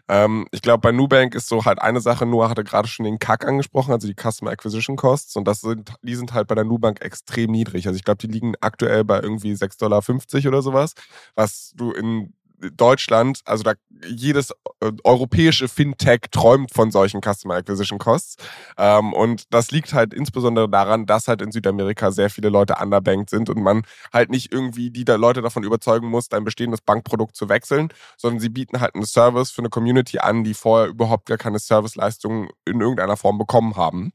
[0.09, 3.19] Ähm, ich glaube, bei Nubank ist so halt eine Sache, Noah hatte gerade schon den
[3.19, 6.65] CAC angesprochen, also die Customer Acquisition Costs, und das sind, die sind halt bei der
[6.65, 7.85] Nubank extrem niedrig.
[7.87, 10.01] Also ich glaube, die liegen aktuell bei irgendwie 6,50 Dollar
[10.47, 10.93] oder sowas,
[11.35, 12.33] was du in
[12.71, 13.73] Deutschland, also da
[14.05, 18.37] jedes äh, europäische Fintech träumt von solchen Customer Acquisition Costs.
[18.77, 23.29] Ähm, und das liegt halt insbesondere daran, dass halt in Südamerika sehr viele Leute underbanked
[23.29, 27.35] sind und man halt nicht irgendwie die da Leute davon überzeugen muss, ein bestehendes Bankprodukt
[27.35, 31.25] zu wechseln, sondern sie bieten halt einen Service für eine Community an, die vorher überhaupt
[31.27, 34.13] gar keine Serviceleistungen in irgendeiner Form bekommen haben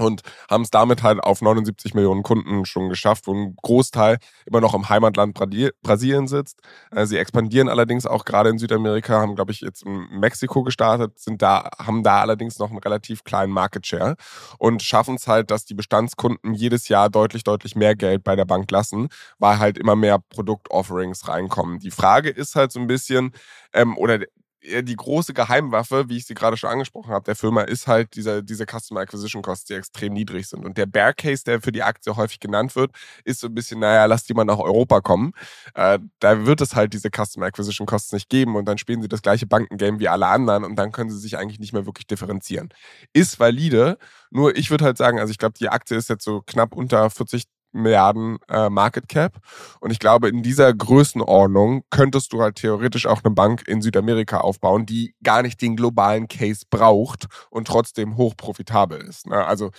[0.00, 4.60] und haben es damit halt auf 79 Millionen Kunden schon geschafft, wo ein Großteil immer
[4.60, 5.34] noch im Heimatland
[5.82, 6.60] Brasilien sitzt.
[6.90, 11.18] Äh, sie expandieren allerdings auch gerade in Südamerika, haben glaube ich jetzt in Mexiko gestartet,
[11.18, 14.16] sind da haben da allerdings noch einen relativ kleinen Market Share
[14.58, 18.44] und schaffen es halt, dass die Bestandskunden jedes Jahr deutlich deutlich mehr Geld bei der
[18.44, 19.08] Bank lassen,
[19.38, 21.78] weil halt immer mehr Produktofferings reinkommen.
[21.78, 23.32] Die Frage ist halt so ein bisschen
[23.72, 24.20] ähm, oder
[24.62, 28.44] die große Geheimwaffe, wie ich sie gerade schon angesprochen habe, der Firma ist halt diese,
[28.44, 30.64] diese Customer Acquisition Costs, die extrem niedrig sind.
[30.64, 32.92] Und der Bear Case, der für die Aktie häufig genannt wird,
[33.24, 35.32] ist so ein bisschen, naja, lass die mal nach Europa kommen.
[35.74, 39.08] Äh, da wird es halt diese Customer Acquisition Costs nicht geben und dann spielen sie
[39.08, 42.06] das gleiche Bankengame wie alle anderen und dann können sie sich eigentlich nicht mehr wirklich
[42.06, 42.68] differenzieren.
[43.12, 43.98] Ist valide,
[44.30, 47.10] nur ich würde halt sagen, also ich glaube, die Aktie ist jetzt so knapp unter
[47.10, 49.38] 40 Milliarden äh, Market Cap.
[49.80, 54.38] Und ich glaube, in dieser Größenordnung könntest du halt theoretisch auch eine Bank in Südamerika
[54.38, 59.26] aufbauen, die gar nicht den globalen Case braucht und trotzdem hoch profitabel ist.
[59.26, 59.44] Ne?
[59.44, 59.70] Also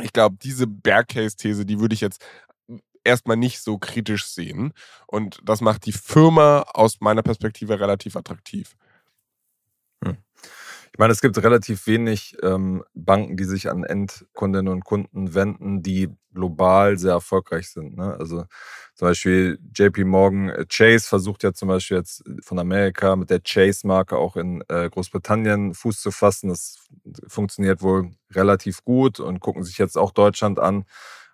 [0.00, 2.24] ich glaube, diese Bear Case These, die würde ich jetzt
[3.04, 4.72] erstmal nicht so kritisch sehen.
[5.06, 8.76] Und das macht die Firma aus meiner Perspektive relativ attraktiv.
[10.04, 10.18] Hm.
[10.94, 15.82] Ich meine, es gibt relativ wenig ähm, Banken, die sich an Endkundinnen und Kunden wenden,
[15.82, 17.96] die global sehr erfolgreich sind.
[17.96, 18.14] Ne?
[18.18, 18.44] Also
[18.94, 23.40] zum Beispiel JP Morgan äh, Chase versucht ja zum Beispiel jetzt von Amerika mit der
[23.40, 26.50] Chase-Marke auch in äh, Großbritannien Fuß zu fassen.
[26.50, 26.76] Das
[27.26, 30.84] funktioniert wohl relativ gut und gucken sich jetzt auch Deutschland an.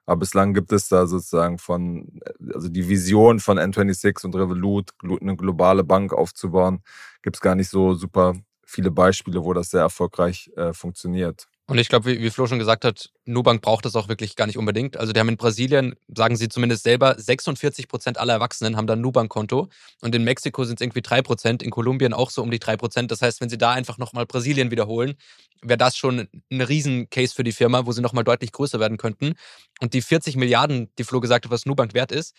[0.06, 4.90] Aber bislang gibt es da sozusagen von, äh, also die Vision von N26 und Revolut,
[5.02, 6.80] eine globale Bank aufzubauen,
[7.22, 8.36] gibt es gar nicht so super
[8.68, 11.46] viele Beispiele, wo das sehr erfolgreich äh, funktioniert.
[11.66, 14.46] Und ich glaube, wie, wie Flo schon gesagt hat, Nubank braucht das auch wirklich gar
[14.46, 14.96] nicht unbedingt.
[14.96, 18.94] Also die haben in Brasilien, sagen sie zumindest selber, 46 Prozent aller Erwachsenen haben da
[18.94, 19.68] ein Nubank-Konto.
[20.00, 22.78] Und in Mexiko sind es irgendwie 3 Prozent, in Kolumbien auch so um die 3
[22.78, 23.10] Prozent.
[23.10, 25.14] Das heißt, wenn sie da einfach nochmal Brasilien wiederholen,
[25.62, 29.34] wäre das schon ein Riesen-Case für die Firma, wo sie nochmal deutlich größer werden könnten.
[29.80, 32.34] Und die 40 Milliarden, die Flo gesagt hat, was Nubank wert ist,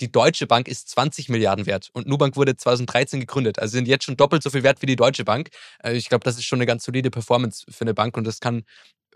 [0.00, 3.58] die Deutsche Bank ist 20 Milliarden wert und Nubank wurde 2013 gegründet.
[3.58, 5.50] Also sind jetzt schon doppelt so viel wert wie die Deutsche Bank.
[5.82, 8.40] Äh, ich glaube, das ist schon eine ganz solide Performance für eine Bank und das
[8.40, 8.64] kann,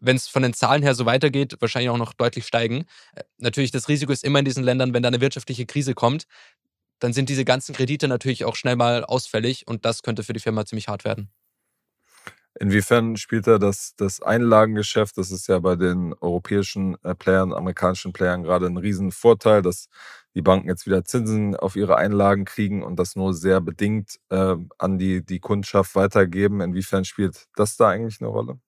[0.00, 2.86] wenn es von den Zahlen her so weitergeht, wahrscheinlich auch noch deutlich steigen.
[3.14, 6.26] Äh, natürlich, das Risiko ist immer in diesen Ländern, wenn da eine wirtschaftliche Krise kommt,
[6.98, 10.40] dann sind diese ganzen Kredite natürlich auch schnell mal ausfällig und das könnte für die
[10.40, 11.30] Firma ziemlich hart werden.
[12.60, 15.18] Inwiefern spielt da das, das Einlagengeschäft?
[15.18, 19.88] Das ist ja bei den europäischen äh, Playern, amerikanischen Playern gerade ein Riesenvorteil, dass
[20.34, 24.56] die Banken jetzt wieder Zinsen auf ihre Einlagen kriegen und das nur sehr bedingt äh,
[24.78, 26.60] an die, die Kundschaft weitergeben.
[26.60, 28.60] Inwiefern spielt das da eigentlich eine Rolle?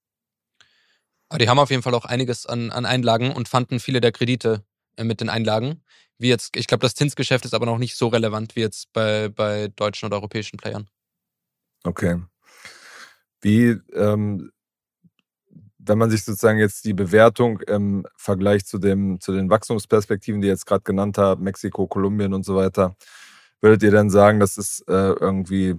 [1.29, 4.12] Aber die haben auf jeden Fall auch einiges an, an Einlagen und fanden viele der
[4.12, 4.64] Kredite
[4.96, 5.83] äh, mit den Einlagen.
[6.18, 9.29] Wie jetzt, ich glaube, das Zinsgeschäft ist aber noch nicht so relevant wie jetzt bei,
[9.29, 10.88] bei deutschen oder europäischen Playern.
[11.85, 12.20] Okay.
[13.40, 14.51] Wie ähm,
[15.88, 20.49] wenn man sich sozusagen jetzt die Bewertung im Vergleich zu, dem, zu den Wachstumsperspektiven, die
[20.49, 22.96] ihr jetzt gerade genannt habt, Mexiko, Kolumbien und so weiter,
[23.61, 25.75] würdet ihr dann sagen, das ist äh, irgendwie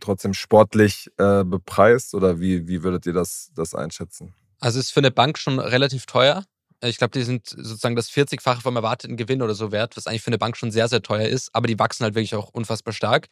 [0.00, 4.34] trotzdem sportlich äh, bepreist oder wie, wie würdet ihr das, das einschätzen?
[4.60, 6.44] Also es ist für eine Bank schon relativ teuer.
[6.82, 10.22] Ich glaube, die sind sozusagen das 40-fache vom erwarteten Gewinn oder so wert, was eigentlich
[10.22, 11.54] für eine Bank schon sehr, sehr teuer ist.
[11.54, 13.28] Aber die wachsen halt wirklich auch unfassbar stark.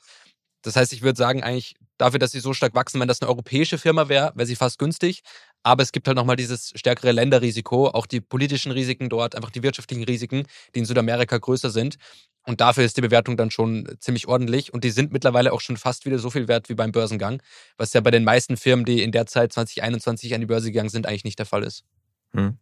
[0.64, 3.28] Das heißt, ich würde sagen, eigentlich dafür, dass sie so stark wachsen, wenn das eine
[3.28, 5.22] europäische Firma wäre, wäre sie fast günstig.
[5.62, 9.62] Aber es gibt halt nochmal dieses stärkere Länderrisiko, auch die politischen Risiken dort, einfach die
[9.62, 11.96] wirtschaftlichen Risiken, die in Südamerika größer sind.
[12.46, 14.72] Und dafür ist die Bewertung dann schon ziemlich ordentlich.
[14.72, 17.42] Und die sind mittlerweile auch schon fast wieder so viel wert wie beim Börsengang,
[17.76, 20.90] was ja bei den meisten Firmen, die in der Zeit 2021 an die Börse gegangen
[20.90, 21.84] sind, eigentlich nicht der Fall ist.
[22.32, 22.58] Hm.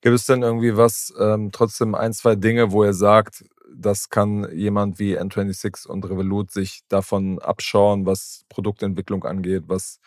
[0.00, 4.48] Gibt es denn irgendwie was, ähm, trotzdem ein, zwei Dinge, wo er sagt, das kann
[4.56, 10.00] jemand wie N26 und Revolut sich davon abschauen, was Produktentwicklung angeht, was,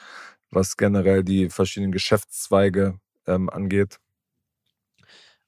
[0.50, 4.00] was generell die verschiedenen Geschäftszweige ähm, angeht?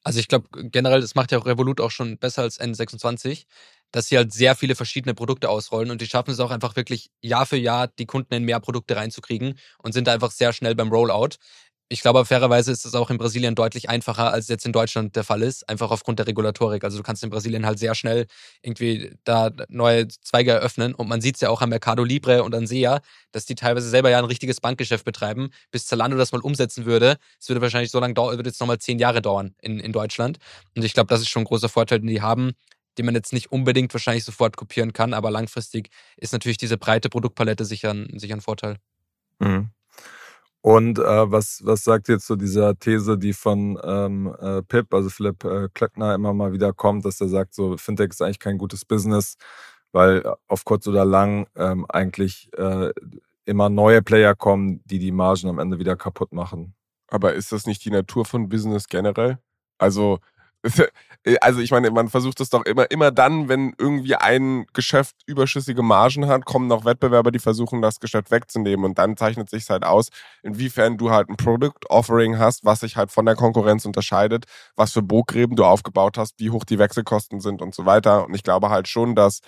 [0.03, 3.45] Also ich glaube generell, das macht ja Revolut auch schon besser als N26,
[3.91, 7.11] dass sie halt sehr viele verschiedene Produkte ausrollen und die schaffen es auch einfach wirklich
[7.21, 10.89] Jahr für Jahr die Kunden in mehr Produkte reinzukriegen und sind einfach sehr schnell beim
[10.89, 11.35] Rollout
[11.91, 15.25] ich glaube, fairerweise ist es auch in Brasilien deutlich einfacher, als jetzt in Deutschland der
[15.25, 16.85] Fall ist, einfach aufgrund der Regulatorik.
[16.85, 18.27] Also du kannst in Brasilien halt sehr schnell
[18.61, 22.55] irgendwie da neue Zweige eröffnen und man sieht es ja auch am Mercado Libre und
[22.55, 23.01] an SEA,
[23.33, 25.49] dass die teilweise selber ja ein richtiges Bankgeschäft betreiben.
[25.69, 28.79] Bis Zalando das mal umsetzen würde, es würde wahrscheinlich so lange dauern, würde jetzt nochmal
[28.79, 30.37] zehn Jahre dauern in, in Deutschland.
[30.77, 32.53] Und ich glaube, das ist schon ein großer Vorteil, den die haben,
[32.97, 37.09] den man jetzt nicht unbedingt wahrscheinlich sofort kopieren kann, aber langfristig ist natürlich diese breite
[37.09, 38.77] Produktpalette sicher ein, sicher ein Vorteil.
[39.39, 39.71] Mhm.
[40.61, 45.09] Und äh, was, was sagt ihr zu dieser These, die von ähm, äh, Pip, also
[45.09, 48.59] Philipp äh, Klöckner, immer mal wieder kommt, dass er sagt, so Fintech ist eigentlich kein
[48.59, 49.37] gutes Business,
[49.91, 52.91] weil äh, auf kurz oder lang ähm, eigentlich äh,
[53.45, 56.75] immer neue Player kommen, die die Margen am Ende wieder kaputt machen.
[57.07, 59.39] Aber ist das nicht die Natur von Business generell?
[59.79, 60.19] Also
[61.41, 65.83] also ich meine, man versucht es doch immer, immer dann, wenn irgendwie ein Geschäft überschüssige
[65.83, 68.85] Margen hat, kommen noch Wettbewerber, die versuchen, das Geschäft wegzunehmen.
[68.85, 70.09] Und dann zeichnet sich halt aus,
[70.41, 74.45] inwiefern du halt ein Product-Offering hast, was sich halt von der Konkurrenz unterscheidet,
[74.75, 78.25] was für Burggräben du aufgebaut hast, wie hoch die Wechselkosten sind und so weiter.
[78.25, 79.41] Und ich glaube halt schon, dass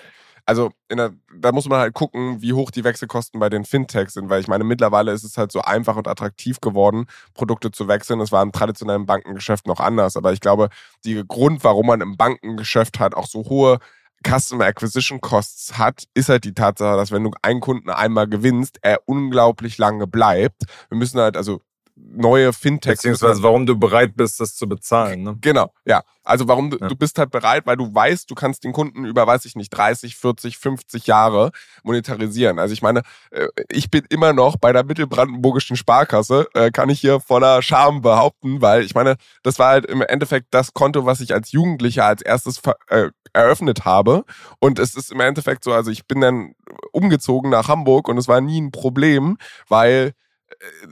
[0.46, 4.30] also der, da muss man halt gucken, wie hoch die Wechselkosten bei den Fintechs sind,
[4.30, 8.20] weil ich meine, mittlerweile ist es halt so einfach und attraktiv geworden, Produkte zu wechseln.
[8.20, 10.70] Es war im traditionellen Bankengeschäft noch anders, aber ich glaube,
[11.06, 13.80] der Grund, warum man im Bankengeschäft halt auch so hohe
[14.26, 18.80] Customer Acquisition Costs hat, ist halt die Tatsache, dass wenn du einen Kunden einmal gewinnst,
[18.82, 20.64] er unglaublich lange bleibt.
[20.90, 21.62] Wir müssen halt, also
[21.96, 23.02] neue Fintechs.
[23.02, 25.24] Beziehungsweise warum du bereit bist, das zu bezahlen.
[25.24, 25.38] Ne?
[25.42, 26.04] Genau, ja.
[26.24, 26.88] Also warum du, ja.
[26.88, 29.70] du bist halt bereit, weil du weißt, du kannst den Kunden über, weiß ich nicht,
[29.70, 31.52] 30, 40, 50 Jahre
[31.84, 32.60] monetarisieren.
[32.60, 33.02] Also ich meine,
[33.32, 38.02] äh, ich bin immer noch bei der mittelbrandenburgischen Sparkasse, äh, kann ich hier voller Scham
[38.02, 42.06] behaupten, weil ich meine, das war halt im Endeffekt das Konto, was ich als Jugendlicher
[42.06, 44.24] als erstes äh, eröffnet habe.
[44.60, 46.56] Und es ist im Endeffekt so, also ich bin dann
[46.92, 50.14] umgezogen nach Hamburg und es war nie ein Problem, weil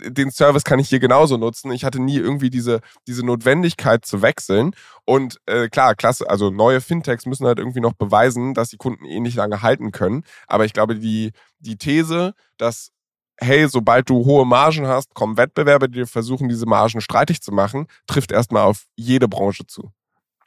[0.05, 1.71] den Service kann ich hier genauso nutzen.
[1.71, 4.75] Ich hatte nie irgendwie diese, diese Notwendigkeit zu wechseln.
[5.05, 9.05] Und äh, klar, klasse, also neue Fintechs müssen halt irgendwie noch beweisen, dass die Kunden
[9.05, 10.23] eh nicht lange halten können.
[10.47, 12.91] Aber ich glaube, die, die These, dass
[13.43, 17.87] hey, sobald du hohe Margen hast, kommen Wettbewerber, die versuchen, diese Margen streitig zu machen,
[18.05, 19.91] trifft erstmal auf jede Branche zu.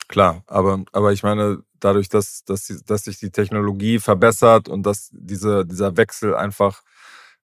[0.07, 5.09] Klar, aber, aber ich meine, dadurch, dass, dass, dass sich die Technologie verbessert und dass
[5.12, 6.83] diese, dieser Wechsel einfach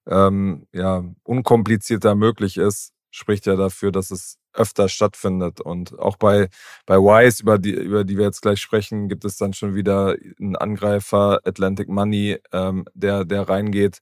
[0.06, 5.60] ähm, ja, unkomplizierter möglich ist, spricht ja dafür, dass es öfter stattfindet.
[5.60, 6.48] Und auch bei,
[6.86, 10.16] bei Wise, über die, über die wir jetzt gleich sprechen, gibt es dann schon wieder
[10.40, 14.00] einen Angreifer, Atlantic Money, ähm, der, der reingeht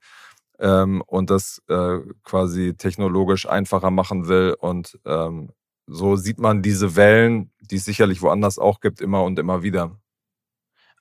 [0.58, 4.56] ähm, und das äh, quasi technologisch einfacher machen will.
[4.58, 5.50] Und ähm,
[5.86, 9.98] so sieht man diese Wellen, die es sicherlich woanders auch gibt, immer und immer wieder.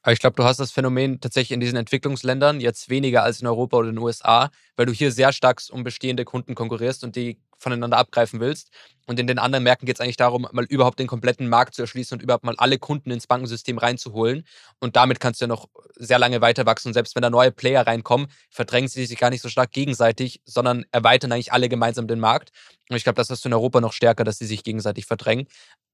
[0.02, 3.48] Aber ich glaube, du hast das Phänomen tatsächlich in diesen Entwicklungsländern jetzt weniger als in
[3.48, 7.16] Europa oder in den USA, weil du hier sehr stark um bestehende Kunden konkurrierst und
[7.16, 8.70] die voneinander abgreifen willst.
[9.06, 11.82] Und in den anderen Märkten geht es eigentlich darum, mal überhaupt den kompletten Markt zu
[11.82, 14.46] erschließen und überhaupt mal alle Kunden ins Bankensystem reinzuholen.
[14.80, 16.90] Und damit kannst du ja noch sehr lange weiter wachsen.
[16.90, 20.42] Und selbst wenn da neue Player reinkommen, verdrängen sie sich gar nicht so stark gegenseitig,
[20.46, 22.52] sondern erweitern eigentlich alle gemeinsam den Markt.
[22.90, 25.48] Und ich glaube, das hast du in Europa noch stärker, dass sie sich gegenseitig verdrängen.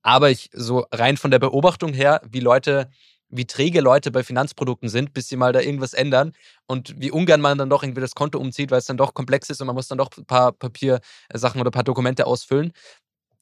[0.04, 2.90] Aber ich so rein von der Beobachtung her, wie Leute
[3.30, 6.34] wie träge Leute bei Finanzprodukten sind, bis sie mal da irgendwas ändern
[6.68, 9.50] und wie ungern man dann doch irgendwie das Konto umzieht, weil es dann doch komplex
[9.50, 12.72] ist und man muss dann doch ein paar Papiersachen oder ein paar Dokumente ausfüllen.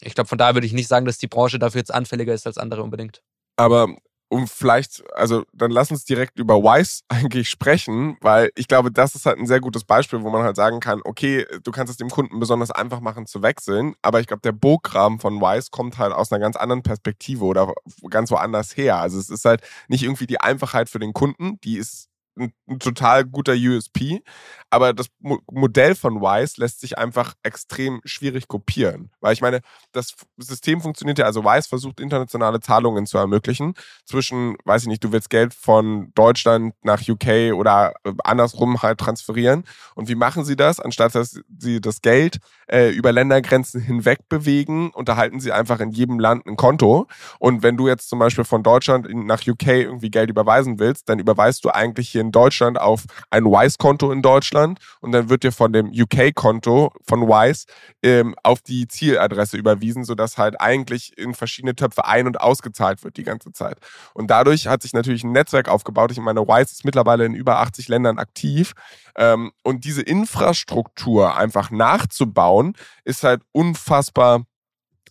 [0.01, 2.47] Ich glaube, von daher würde ich nicht sagen, dass die Branche dafür jetzt anfälliger ist
[2.47, 3.21] als andere unbedingt.
[3.55, 3.95] Aber
[4.33, 9.13] um vielleicht, also dann lass uns direkt über Wise eigentlich sprechen, weil ich glaube, das
[9.13, 11.97] ist halt ein sehr gutes Beispiel, wo man halt sagen kann, okay, du kannst es
[11.97, 15.99] dem Kunden besonders einfach machen zu wechseln, aber ich glaube, der Burggraben von Wise kommt
[15.99, 17.73] halt aus einer ganz anderen Perspektive oder
[18.09, 18.97] ganz woanders her.
[18.97, 22.79] Also es ist halt nicht irgendwie die Einfachheit für den Kunden, die ist ein, ein
[22.79, 24.21] total guter USP.
[24.69, 29.11] Aber das Mo Modell von Wise lässt sich einfach extrem schwierig kopieren.
[29.19, 33.75] Weil ich meine, das System funktioniert ja, also Wise versucht internationale Zahlungen zu ermöglichen.
[34.05, 37.93] Zwischen, weiß ich nicht, du willst Geld von Deutschland nach UK oder
[38.23, 39.63] andersrum halt transferieren.
[39.95, 40.79] Und wie machen sie das?
[40.79, 46.19] Anstatt dass sie das Geld äh, über Ländergrenzen hinweg bewegen, unterhalten sie einfach in jedem
[46.19, 47.07] Land ein Konto.
[47.39, 51.19] Und wenn du jetzt zum Beispiel von Deutschland nach UK irgendwie Geld überweisen willst, dann
[51.19, 55.51] überweist du eigentlich hier in Deutschland auf ein Wise-Konto in Deutschland und dann wird dir
[55.51, 57.65] von dem UK-Konto von Wise
[58.01, 63.17] ähm, auf die Zieladresse überwiesen, sodass halt eigentlich in verschiedene Töpfe ein- und ausgezahlt wird
[63.17, 63.77] die ganze Zeit.
[64.13, 66.11] Und dadurch hat sich natürlich ein Netzwerk aufgebaut.
[66.11, 68.73] Ich meine, Wise ist mittlerweile in über 80 Ländern aktiv.
[69.15, 74.45] Ähm, und diese Infrastruktur einfach nachzubauen, ist halt unfassbar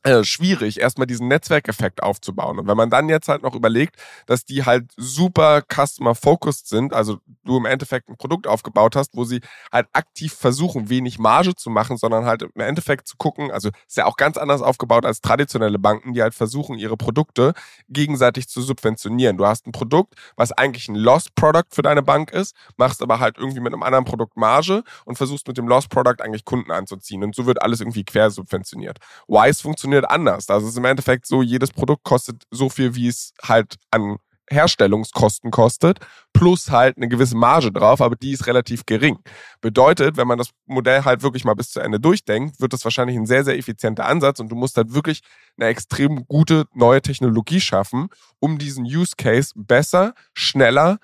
[0.04, 2.58] äh, schwierig, erstmal diesen Netzwerkeffekt aufzubauen.
[2.58, 7.18] Und wenn man dann jetzt halt noch überlegt, dass die halt super customer-focused sind, also
[7.44, 11.70] du im Endeffekt ein Produkt aufgebaut hast, wo sie halt aktiv versuchen, wenig Marge zu
[11.70, 15.20] machen, sondern halt im Endeffekt zu gucken, also ist ja auch ganz anders aufgebaut als
[15.20, 17.54] traditionelle Banken, die halt versuchen, ihre Produkte
[17.88, 19.36] gegenseitig zu subventionieren.
[19.36, 23.20] Du hast ein Produkt, was eigentlich ein Lost Product für deine Bank ist, machst aber
[23.20, 26.72] halt irgendwie mit einem anderen Produkt Marge und versuchst mit dem Lost Product eigentlich Kunden
[26.72, 27.22] anzuziehen.
[27.22, 28.98] Und so wird alles irgendwie quer subventioniert.
[29.28, 30.48] Wise funktioniert anders.
[30.48, 34.18] Also es ist im Endeffekt so, jedes Produkt kostet so viel, wie es halt an
[34.50, 35.98] Herstellungskosten kostet,
[36.32, 39.18] plus halt eine gewisse Marge drauf, aber die ist relativ gering.
[39.60, 43.16] Bedeutet, wenn man das Modell halt wirklich mal bis zu Ende durchdenkt, wird das wahrscheinlich
[43.16, 45.22] ein sehr, sehr effizienter Ansatz und du musst halt wirklich
[45.56, 48.08] eine extrem gute neue Technologie schaffen,
[48.40, 50.98] um diesen Use Case besser, schneller,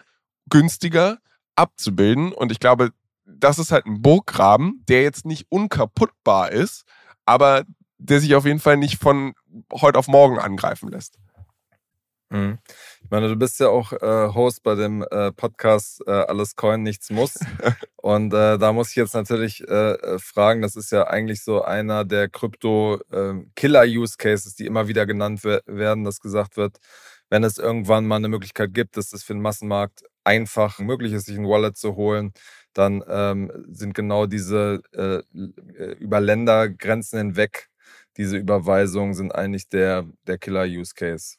[0.50, 1.18] günstiger
[1.56, 2.32] abzubilden.
[2.32, 2.90] Und ich glaube,
[3.24, 6.84] das ist halt ein Burggraben, der jetzt nicht unkaputtbar ist,
[7.26, 7.64] aber
[7.98, 9.34] der sich auf jeden Fall nicht von
[9.72, 11.18] heute auf morgen angreifen lässt.
[12.30, 12.58] Mhm.
[13.02, 16.82] Ich meine, du bist ja auch äh, Host bei dem äh, Podcast äh, Alles Coin,
[16.82, 17.38] nichts muss.
[17.96, 21.62] Und äh, da muss ich jetzt natürlich äh, äh, fragen, das ist ja eigentlich so
[21.62, 26.76] einer der Krypto-Killer-Use-Cases, die immer wieder genannt werden, dass gesagt wird,
[27.30, 31.24] wenn es irgendwann mal eine Möglichkeit gibt, dass es für den Massenmarkt einfach möglich ist,
[31.26, 32.34] sich ein Wallet zu holen,
[32.74, 34.82] dann ähm, sind genau diese
[35.98, 37.70] über Ländergrenzen hinweg
[38.18, 41.36] diese Überweisungen sind eigentlich der, der Killer-Use-Case.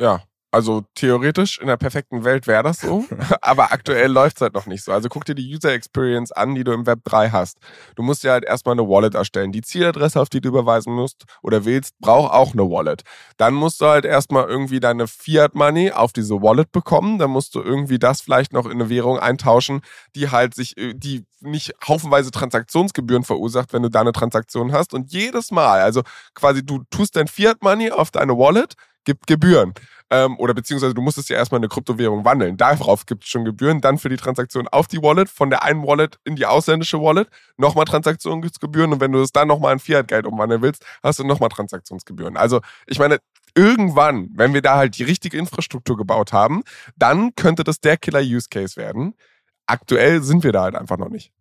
[0.00, 3.04] Ja, also theoretisch in der perfekten Welt wäre das so,
[3.40, 4.92] aber aktuell läuft es halt noch nicht so.
[4.92, 7.58] Also guck dir die User Experience an, die du im Web 3 hast.
[7.94, 9.52] Du musst ja halt erstmal eine Wallet erstellen.
[9.52, 13.02] Die Zieladresse, auf die du überweisen musst oder willst, braucht auch eine Wallet.
[13.36, 17.18] Dann musst du halt erstmal irgendwie deine Fiat Money auf diese Wallet bekommen.
[17.18, 19.82] Dann musst du irgendwie das vielleicht noch in eine Währung eintauschen,
[20.16, 24.94] die halt sich, äh, die nicht haufenweise Transaktionsgebühren verursacht, wenn du da eine Transaktion hast.
[24.94, 26.02] Und jedes Mal, also
[26.34, 29.74] quasi du tust dein Fiat Money auf deine Wallet, gibt Gebühren.
[30.12, 32.56] Ähm, oder beziehungsweise du musst es ja erstmal in eine Kryptowährung wandeln.
[32.56, 33.80] Darauf gibt es schon Gebühren.
[33.80, 37.28] Dann für die Transaktion auf die Wallet, von der einen Wallet in die ausländische Wallet,
[37.56, 38.92] nochmal Transaktionsgebühren.
[38.92, 42.36] Und wenn du es dann nochmal in Fiat-Geld umwandeln willst, hast du nochmal Transaktionsgebühren.
[42.36, 43.18] Also ich meine,
[43.54, 46.62] irgendwann, wenn wir da halt die richtige Infrastruktur gebaut haben,
[46.96, 49.14] dann könnte das der Killer-Use-Case werden.
[49.66, 51.32] Aktuell sind wir da halt einfach noch nicht.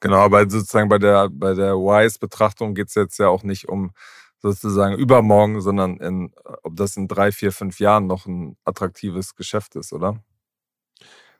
[0.00, 3.92] Genau, aber sozusagen bei der, bei der Wise-Betrachtung geht es jetzt ja auch nicht um
[4.40, 9.76] sozusagen übermorgen, sondern in, ob das in drei, vier, fünf Jahren noch ein attraktives Geschäft
[9.76, 10.22] ist, oder?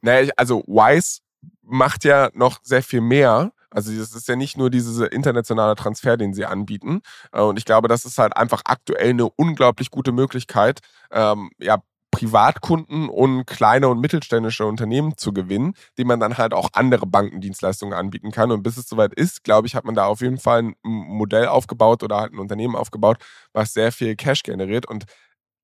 [0.03, 1.21] Naja, also Wise
[1.63, 3.53] macht ja noch sehr viel mehr.
[3.71, 7.03] Also es ist ja nicht nur dieser internationale Transfer, den sie anbieten.
[7.33, 10.81] Äh, und ich glaube, das ist halt einfach aktuell eine unglaublich gute Möglichkeit,
[11.13, 11.79] ähm, ja,
[12.21, 17.95] Privatkunden und kleine und mittelständische Unternehmen zu gewinnen, die man dann halt auch andere Bankendienstleistungen
[17.95, 18.51] anbieten kann.
[18.51, 21.47] Und bis es soweit ist, glaube ich, hat man da auf jeden Fall ein Modell
[21.47, 23.17] aufgebaut oder halt ein Unternehmen aufgebaut,
[23.55, 24.87] was sehr viel Cash generiert.
[24.87, 25.07] Und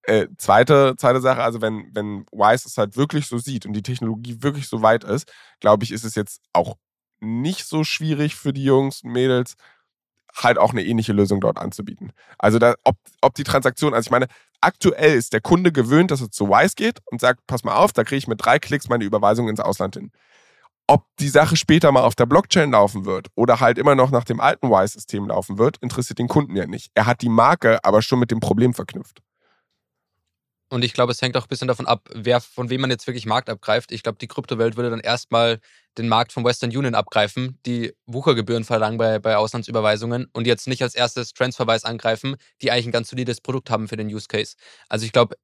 [0.04, 3.82] äh, zweite, zweite Sache, also wenn, wenn Wise es halt wirklich so sieht und die
[3.82, 6.76] Technologie wirklich so weit ist, glaube ich, ist es jetzt auch
[7.20, 9.56] nicht so schwierig für die Jungs und Mädels,
[10.36, 12.12] halt auch eine ähnliche Lösung dort anzubieten.
[12.38, 14.26] Also da, ob, ob die Transaktion, also ich meine,
[14.60, 17.92] aktuell ist der Kunde gewöhnt, dass er zu Wise geht und sagt, pass mal auf,
[17.92, 20.10] da kriege ich mit drei Klicks meine Überweisung ins Ausland hin.
[20.88, 24.24] Ob die Sache später mal auf der Blockchain laufen wird oder halt immer noch nach
[24.24, 26.92] dem alten Wise-System laufen wird, interessiert den Kunden ja nicht.
[26.94, 29.20] Er hat die Marke aber schon mit dem Problem verknüpft.
[30.68, 33.06] Und ich glaube, es hängt auch ein bisschen davon ab, wer von wem man jetzt
[33.06, 33.92] wirklich Markt abgreift.
[33.92, 35.60] Ich glaube, die Kryptowelt würde dann erstmal
[35.96, 40.82] den Markt von Western Union abgreifen, die Wuchergebühren verlangen bei, bei Auslandsüberweisungen und jetzt nicht
[40.82, 44.56] als erstes Transferwise angreifen, die eigentlich ein ganz solides Produkt haben für den Use Case.
[44.88, 45.36] Also ich glaube,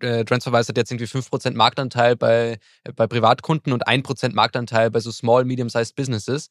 [0.00, 2.58] äh, Transferwise hat jetzt irgendwie 5% Marktanteil bei,
[2.96, 6.48] bei Privatkunden und 1% Marktanteil bei so Small, Medium-Sized Businesses.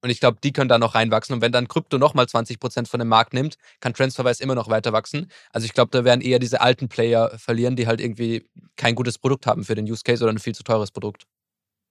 [0.00, 1.34] Und ich glaube, die können da noch reinwachsen.
[1.34, 4.92] Und wenn dann Krypto nochmal 20% von dem Markt nimmt, kann TransferWise immer noch weiter
[4.92, 5.30] wachsen.
[5.50, 9.18] Also ich glaube, da werden eher diese alten Player verlieren, die halt irgendwie kein gutes
[9.18, 11.26] Produkt haben für den Use Case oder ein viel zu teures Produkt.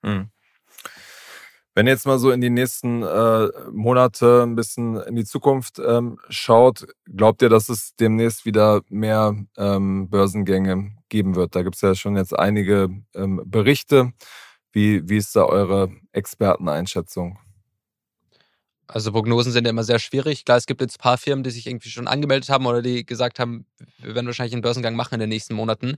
[0.03, 0.29] Hm.
[1.77, 5.77] Wenn ihr jetzt mal so in die nächsten äh, Monate ein bisschen in die Zukunft
[5.77, 11.55] ähm, schaut, glaubt ihr, dass es demnächst wieder mehr ähm, Börsengänge geben wird?
[11.55, 14.13] Da gibt es ja schon jetzt einige ähm, Berichte.
[14.71, 17.37] Wie, wie ist da eure Experteneinschätzung?
[18.87, 20.45] Also Prognosen sind ja immer sehr schwierig.
[20.45, 23.05] Klar, es gibt jetzt ein paar Firmen, die sich irgendwie schon angemeldet haben oder die
[23.05, 23.65] gesagt haben,
[23.99, 25.97] wir werden wahrscheinlich einen Börsengang machen in den nächsten Monaten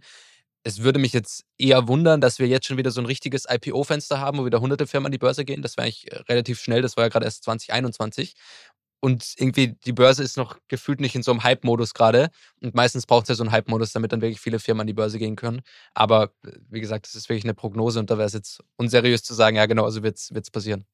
[0.63, 4.19] es würde mich jetzt eher wundern, dass wir jetzt schon wieder so ein richtiges IPO-Fenster
[4.19, 5.61] haben, wo wieder hunderte Firmen an die Börse gehen.
[5.61, 8.33] Das war eigentlich äh, relativ schnell, das war ja gerade erst 2021.
[9.01, 12.29] Und irgendwie die Börse ist noch gefühlt nicht in so einem Hype-Modus gerade.
[12.61, 14.93] Und meistens braucht es ja so einen Hype-Modus, damit dann wirklich viele Firmen an die
[14.93, 15.61] Börse gehen können.
[15.93, 19.23] Aber äh, wie gesagt, das ist wirklich eine Prognose und da wäre es jetzt unseriös
[19.23, 20.85] zu sagen, ja genau, also wird es passieren.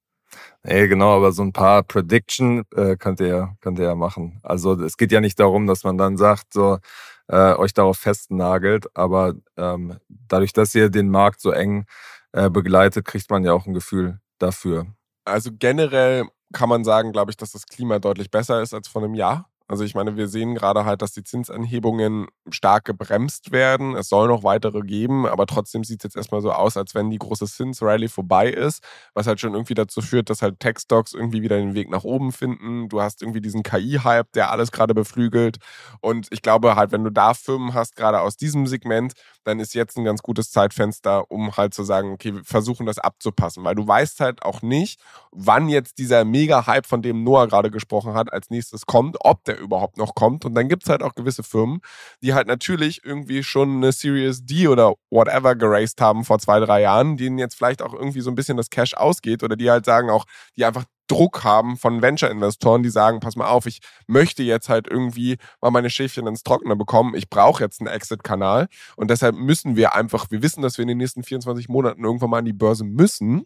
[0.63, 4.39] Nee, genau, aber so ein paar Prediction äh, könnt, ihr, könnt ihr ja machen.
[4.43, 6.79] Also es geht ja nicht darum, dass man dann sagt, so,
[7.27, 8.87] äh, euch darauf festnagelt.
[8.95, 11.85] Aber ähm, dadurch, dass ihr den Markt so eng
[12.31, 14.87] äh, begleitet, kriegt man ja auch ein Gefühl dafür.
[15.25, 19.03] Also generell kann man sagen, glaube ich, dass das Klima deutlich besser ist als vor
[19.03, 19.49] einem Jahr.
[19.67, 23.95] Also ich meine, wir sehen gerade halt, dass die Zinsanhebungen stark gebremst werden.
[23.95, 27.09] Es soll noch weitere geben, aber trotzdem sieht es jetzt erstmal so aus, als wenn
[27.09, 28.83] die große Zinsrally vorbei ist,
[29.15, 32.31] was halt schon irgendwie dazu führt, dass halt Tech-Stocks irgendwie wieder den Weg nach oben
[32.31, 32.89] finden.
[32.89, 35.57] Du hast irgendwie diesen KI-Hype, der alles gerade beflügelt.
[35.99, 39.13] Und ich glaube halt, wenn du da Firmen hast, gerade aus diesem Segment,
[39.45, 42.99] dann ist jetzt ein ganz gutes Zeitfenster, um halt zu sagen, okay, wir versuchen das
[42.99, 44.99] abzupassen, weil du weißt halt auch nicht,
[45.31, 49.54] wann jetzt dieser Mega-Hype, von dem Noah gerade gesprochen hat, als nächstes kommt, ob der
[49.57, 50.45] überhaupt noch kommt.
[50.45, 51.81] Und dann gibt es halt auch gewisse Firmen,
[52.21, 56.81] die halt natürlich irgendwie schon eine Series D oder whatever geraced haben vor zwei, drei
[56.81, 59.85] Jahren, denen jetzt vielleicht auch irgendwie so ein bisschen das Cash ausgeht oder die halt
[59.85, 60.25] sagen auch,
[60.55, 64.87] die einfach Druck haben von Venture-Investoren, die sagen, pass mal auf, ich möchte jetzt halt
[64.87, 67.15] irgendwie mal meine Schäfchen ins Trockene bekommen.
[67.15, 68.67] Ich brauche jetzt einen Exit-Kanal.
[68.95, 72.29] Und deshalb müssen wir einfach, wir wissen, dass wir in den nächsten 24 Monaten irgendwann
[72.31, 73.45] mal an die Börse müssen.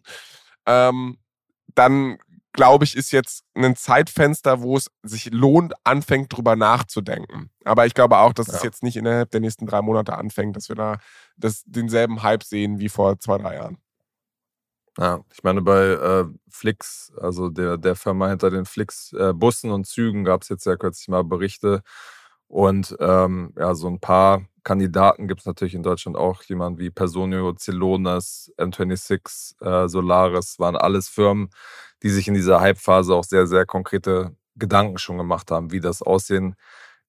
[0.66, 1.18] Ähm,
[1.74, 2.18] dann
[2.52, 7.50] glaube ich, ist jetzt ein Zeitfenster, wo es sich lohnt, anfängt, drüber nachzudenken.
[7.64, 8.54] Aber ich glaube auch, dass ja.
[8.54, 10.98] es jetzt nicht innerhalb der nächsten drei Monate anfängt, dass wir da
[11.36, 13.78] das, denselben Hype sehen wie vor zwei, drei Jahren.
[14.98, 19.86] Ja, ich meine, bei äh, Flix, also der, der Firma hinter den Flix-Bussen äh, und
[19.86, 21.82] Zügen, gab es jetzt ja kürzlich mal Berichte.
[22.50, 26.42] Und ähm, ja, so ein paar Kandidaten gibt es natürlich in Deutschland auch.
[26.42, 31.50] Jemand wie Personio, Celonas, N26, äh, Solaris, waren alles Firmen,
[32.02, 36.02] die sich in dieser Hype-Phase auch sehr, sehr konkrete Gedanken schon gemacht haben, wie das
[36.02, 36.56] aussehen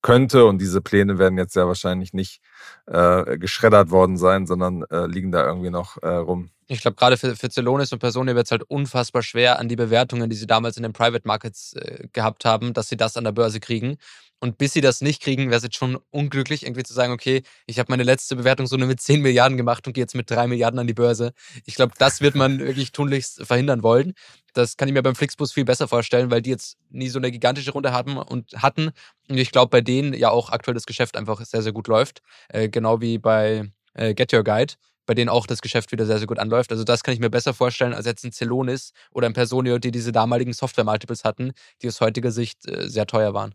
[0.04, 0.46] könnte.
[0.46, 2.40] Und diese Pläne werden jetzt ja wahrscheinlich nicht
[2.86, 6.52] äh, geschreddert worden sein, sondern äh, liegen da irgendwie noch äh, rum.
[6.68, 9.76] Ich glaube, gerade für, für Celonis und Personen wird es halt unfassbar schwer, an die
[9.76, 13.24] Bewertungen, die sie damals in den Private Markets äh, gehabt haben, dass sie das an
[13.24, 13.98] der Börse kriegen.
[14.44, 17.44] Und bis sie das nicht kriegen, wäre es jetzt schon unglücklich, irgendwie zu sagen, okay,
[17.68, 20.32] ich habe meine letzte Bewertung so nur mit 10 Milliarden gemacht und gehe jetzt mit
[20.32, 21.34] 3 Milliarden an die Börse.
[21.66, 24.14] Ich glaube, das wird man wirklich tunlichst verhindern wollen.
[24.54, 27.32] Das kann ich mir beim Flixbus viel besser vorstellen, weil die jetzt nie so eine
[27.32, 28.90] gigantische Runde hatten und hatten.
[29.30, 32.24] Und ich glaube, bei denen ja auch aktuell das Geschäft einfach sehr, sehr gut läuft.
[32.50, 34.74] Äh, genau wie bei äh, Get Your Guide
[35.08, 36.72] bei denen auch das Geschäft wieder sehr, sehr gut anläuft.
[36.72, 39.92] Also das kann ich mir besser vorstellen als jetzt ein Celonis oder ein Personio, die
[39.92, 43.54] diese damaligen Software-Multiples hatten, die aus heutiger Sicht äh, sehr teuer waren.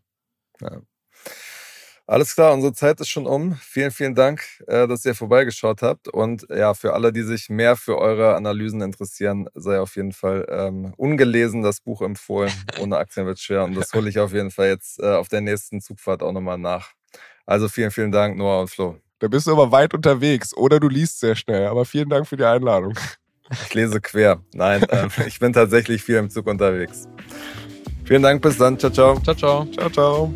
[0.60, 0.80] Ja.
[2.08, 3.56] Alles klar, unsere Zeit ist schon um.
[3.56, 6.06] Vielen, vielen Dank, äh, dass ihr vorbeigeschaut habt.
[6.06, 10.46] Und ja, für alle, die sich mehr für eure Analysen interessieren, sei auf jeden Fall
[10.48, 12.52] ähm, ungelesen das Buch empfohlen.
[12.80, 13.64] Ohne Aktien wird schwer.
[13.64, 16.58] Und das hole ich auf jeden Fall jetzt äh, auf der nächsten Zugfahrt auch nochmal
[16.58, 16.92] nach.
[17.44, 19.00] Also vielen, vielen Dank, Noah und Flo.
[19.18, 21.66] Da bist du aber weit unterwegs oder du liest sehr schnell.
[21.66, 22.96] Aber vielen Dank für die Einladung.
[23.50, 24.42] Ich lese quer.
[24.54, 27.08] Nein, äh, ich bin tatsächlich viel im Zug unterwegs.
[28.06, 28.78] Vielen Dank, bis dann.
[28.78, 29.18] Ciao, ciao.
[29.20, 29.66] Ciao, ciao.
[29.66, 30.34] Ciao, ciao.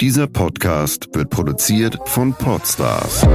[0.00, 3.26] Dieser Podcast wird produziert von Podstars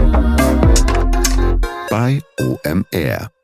[1.89, 3.35] bei OMR.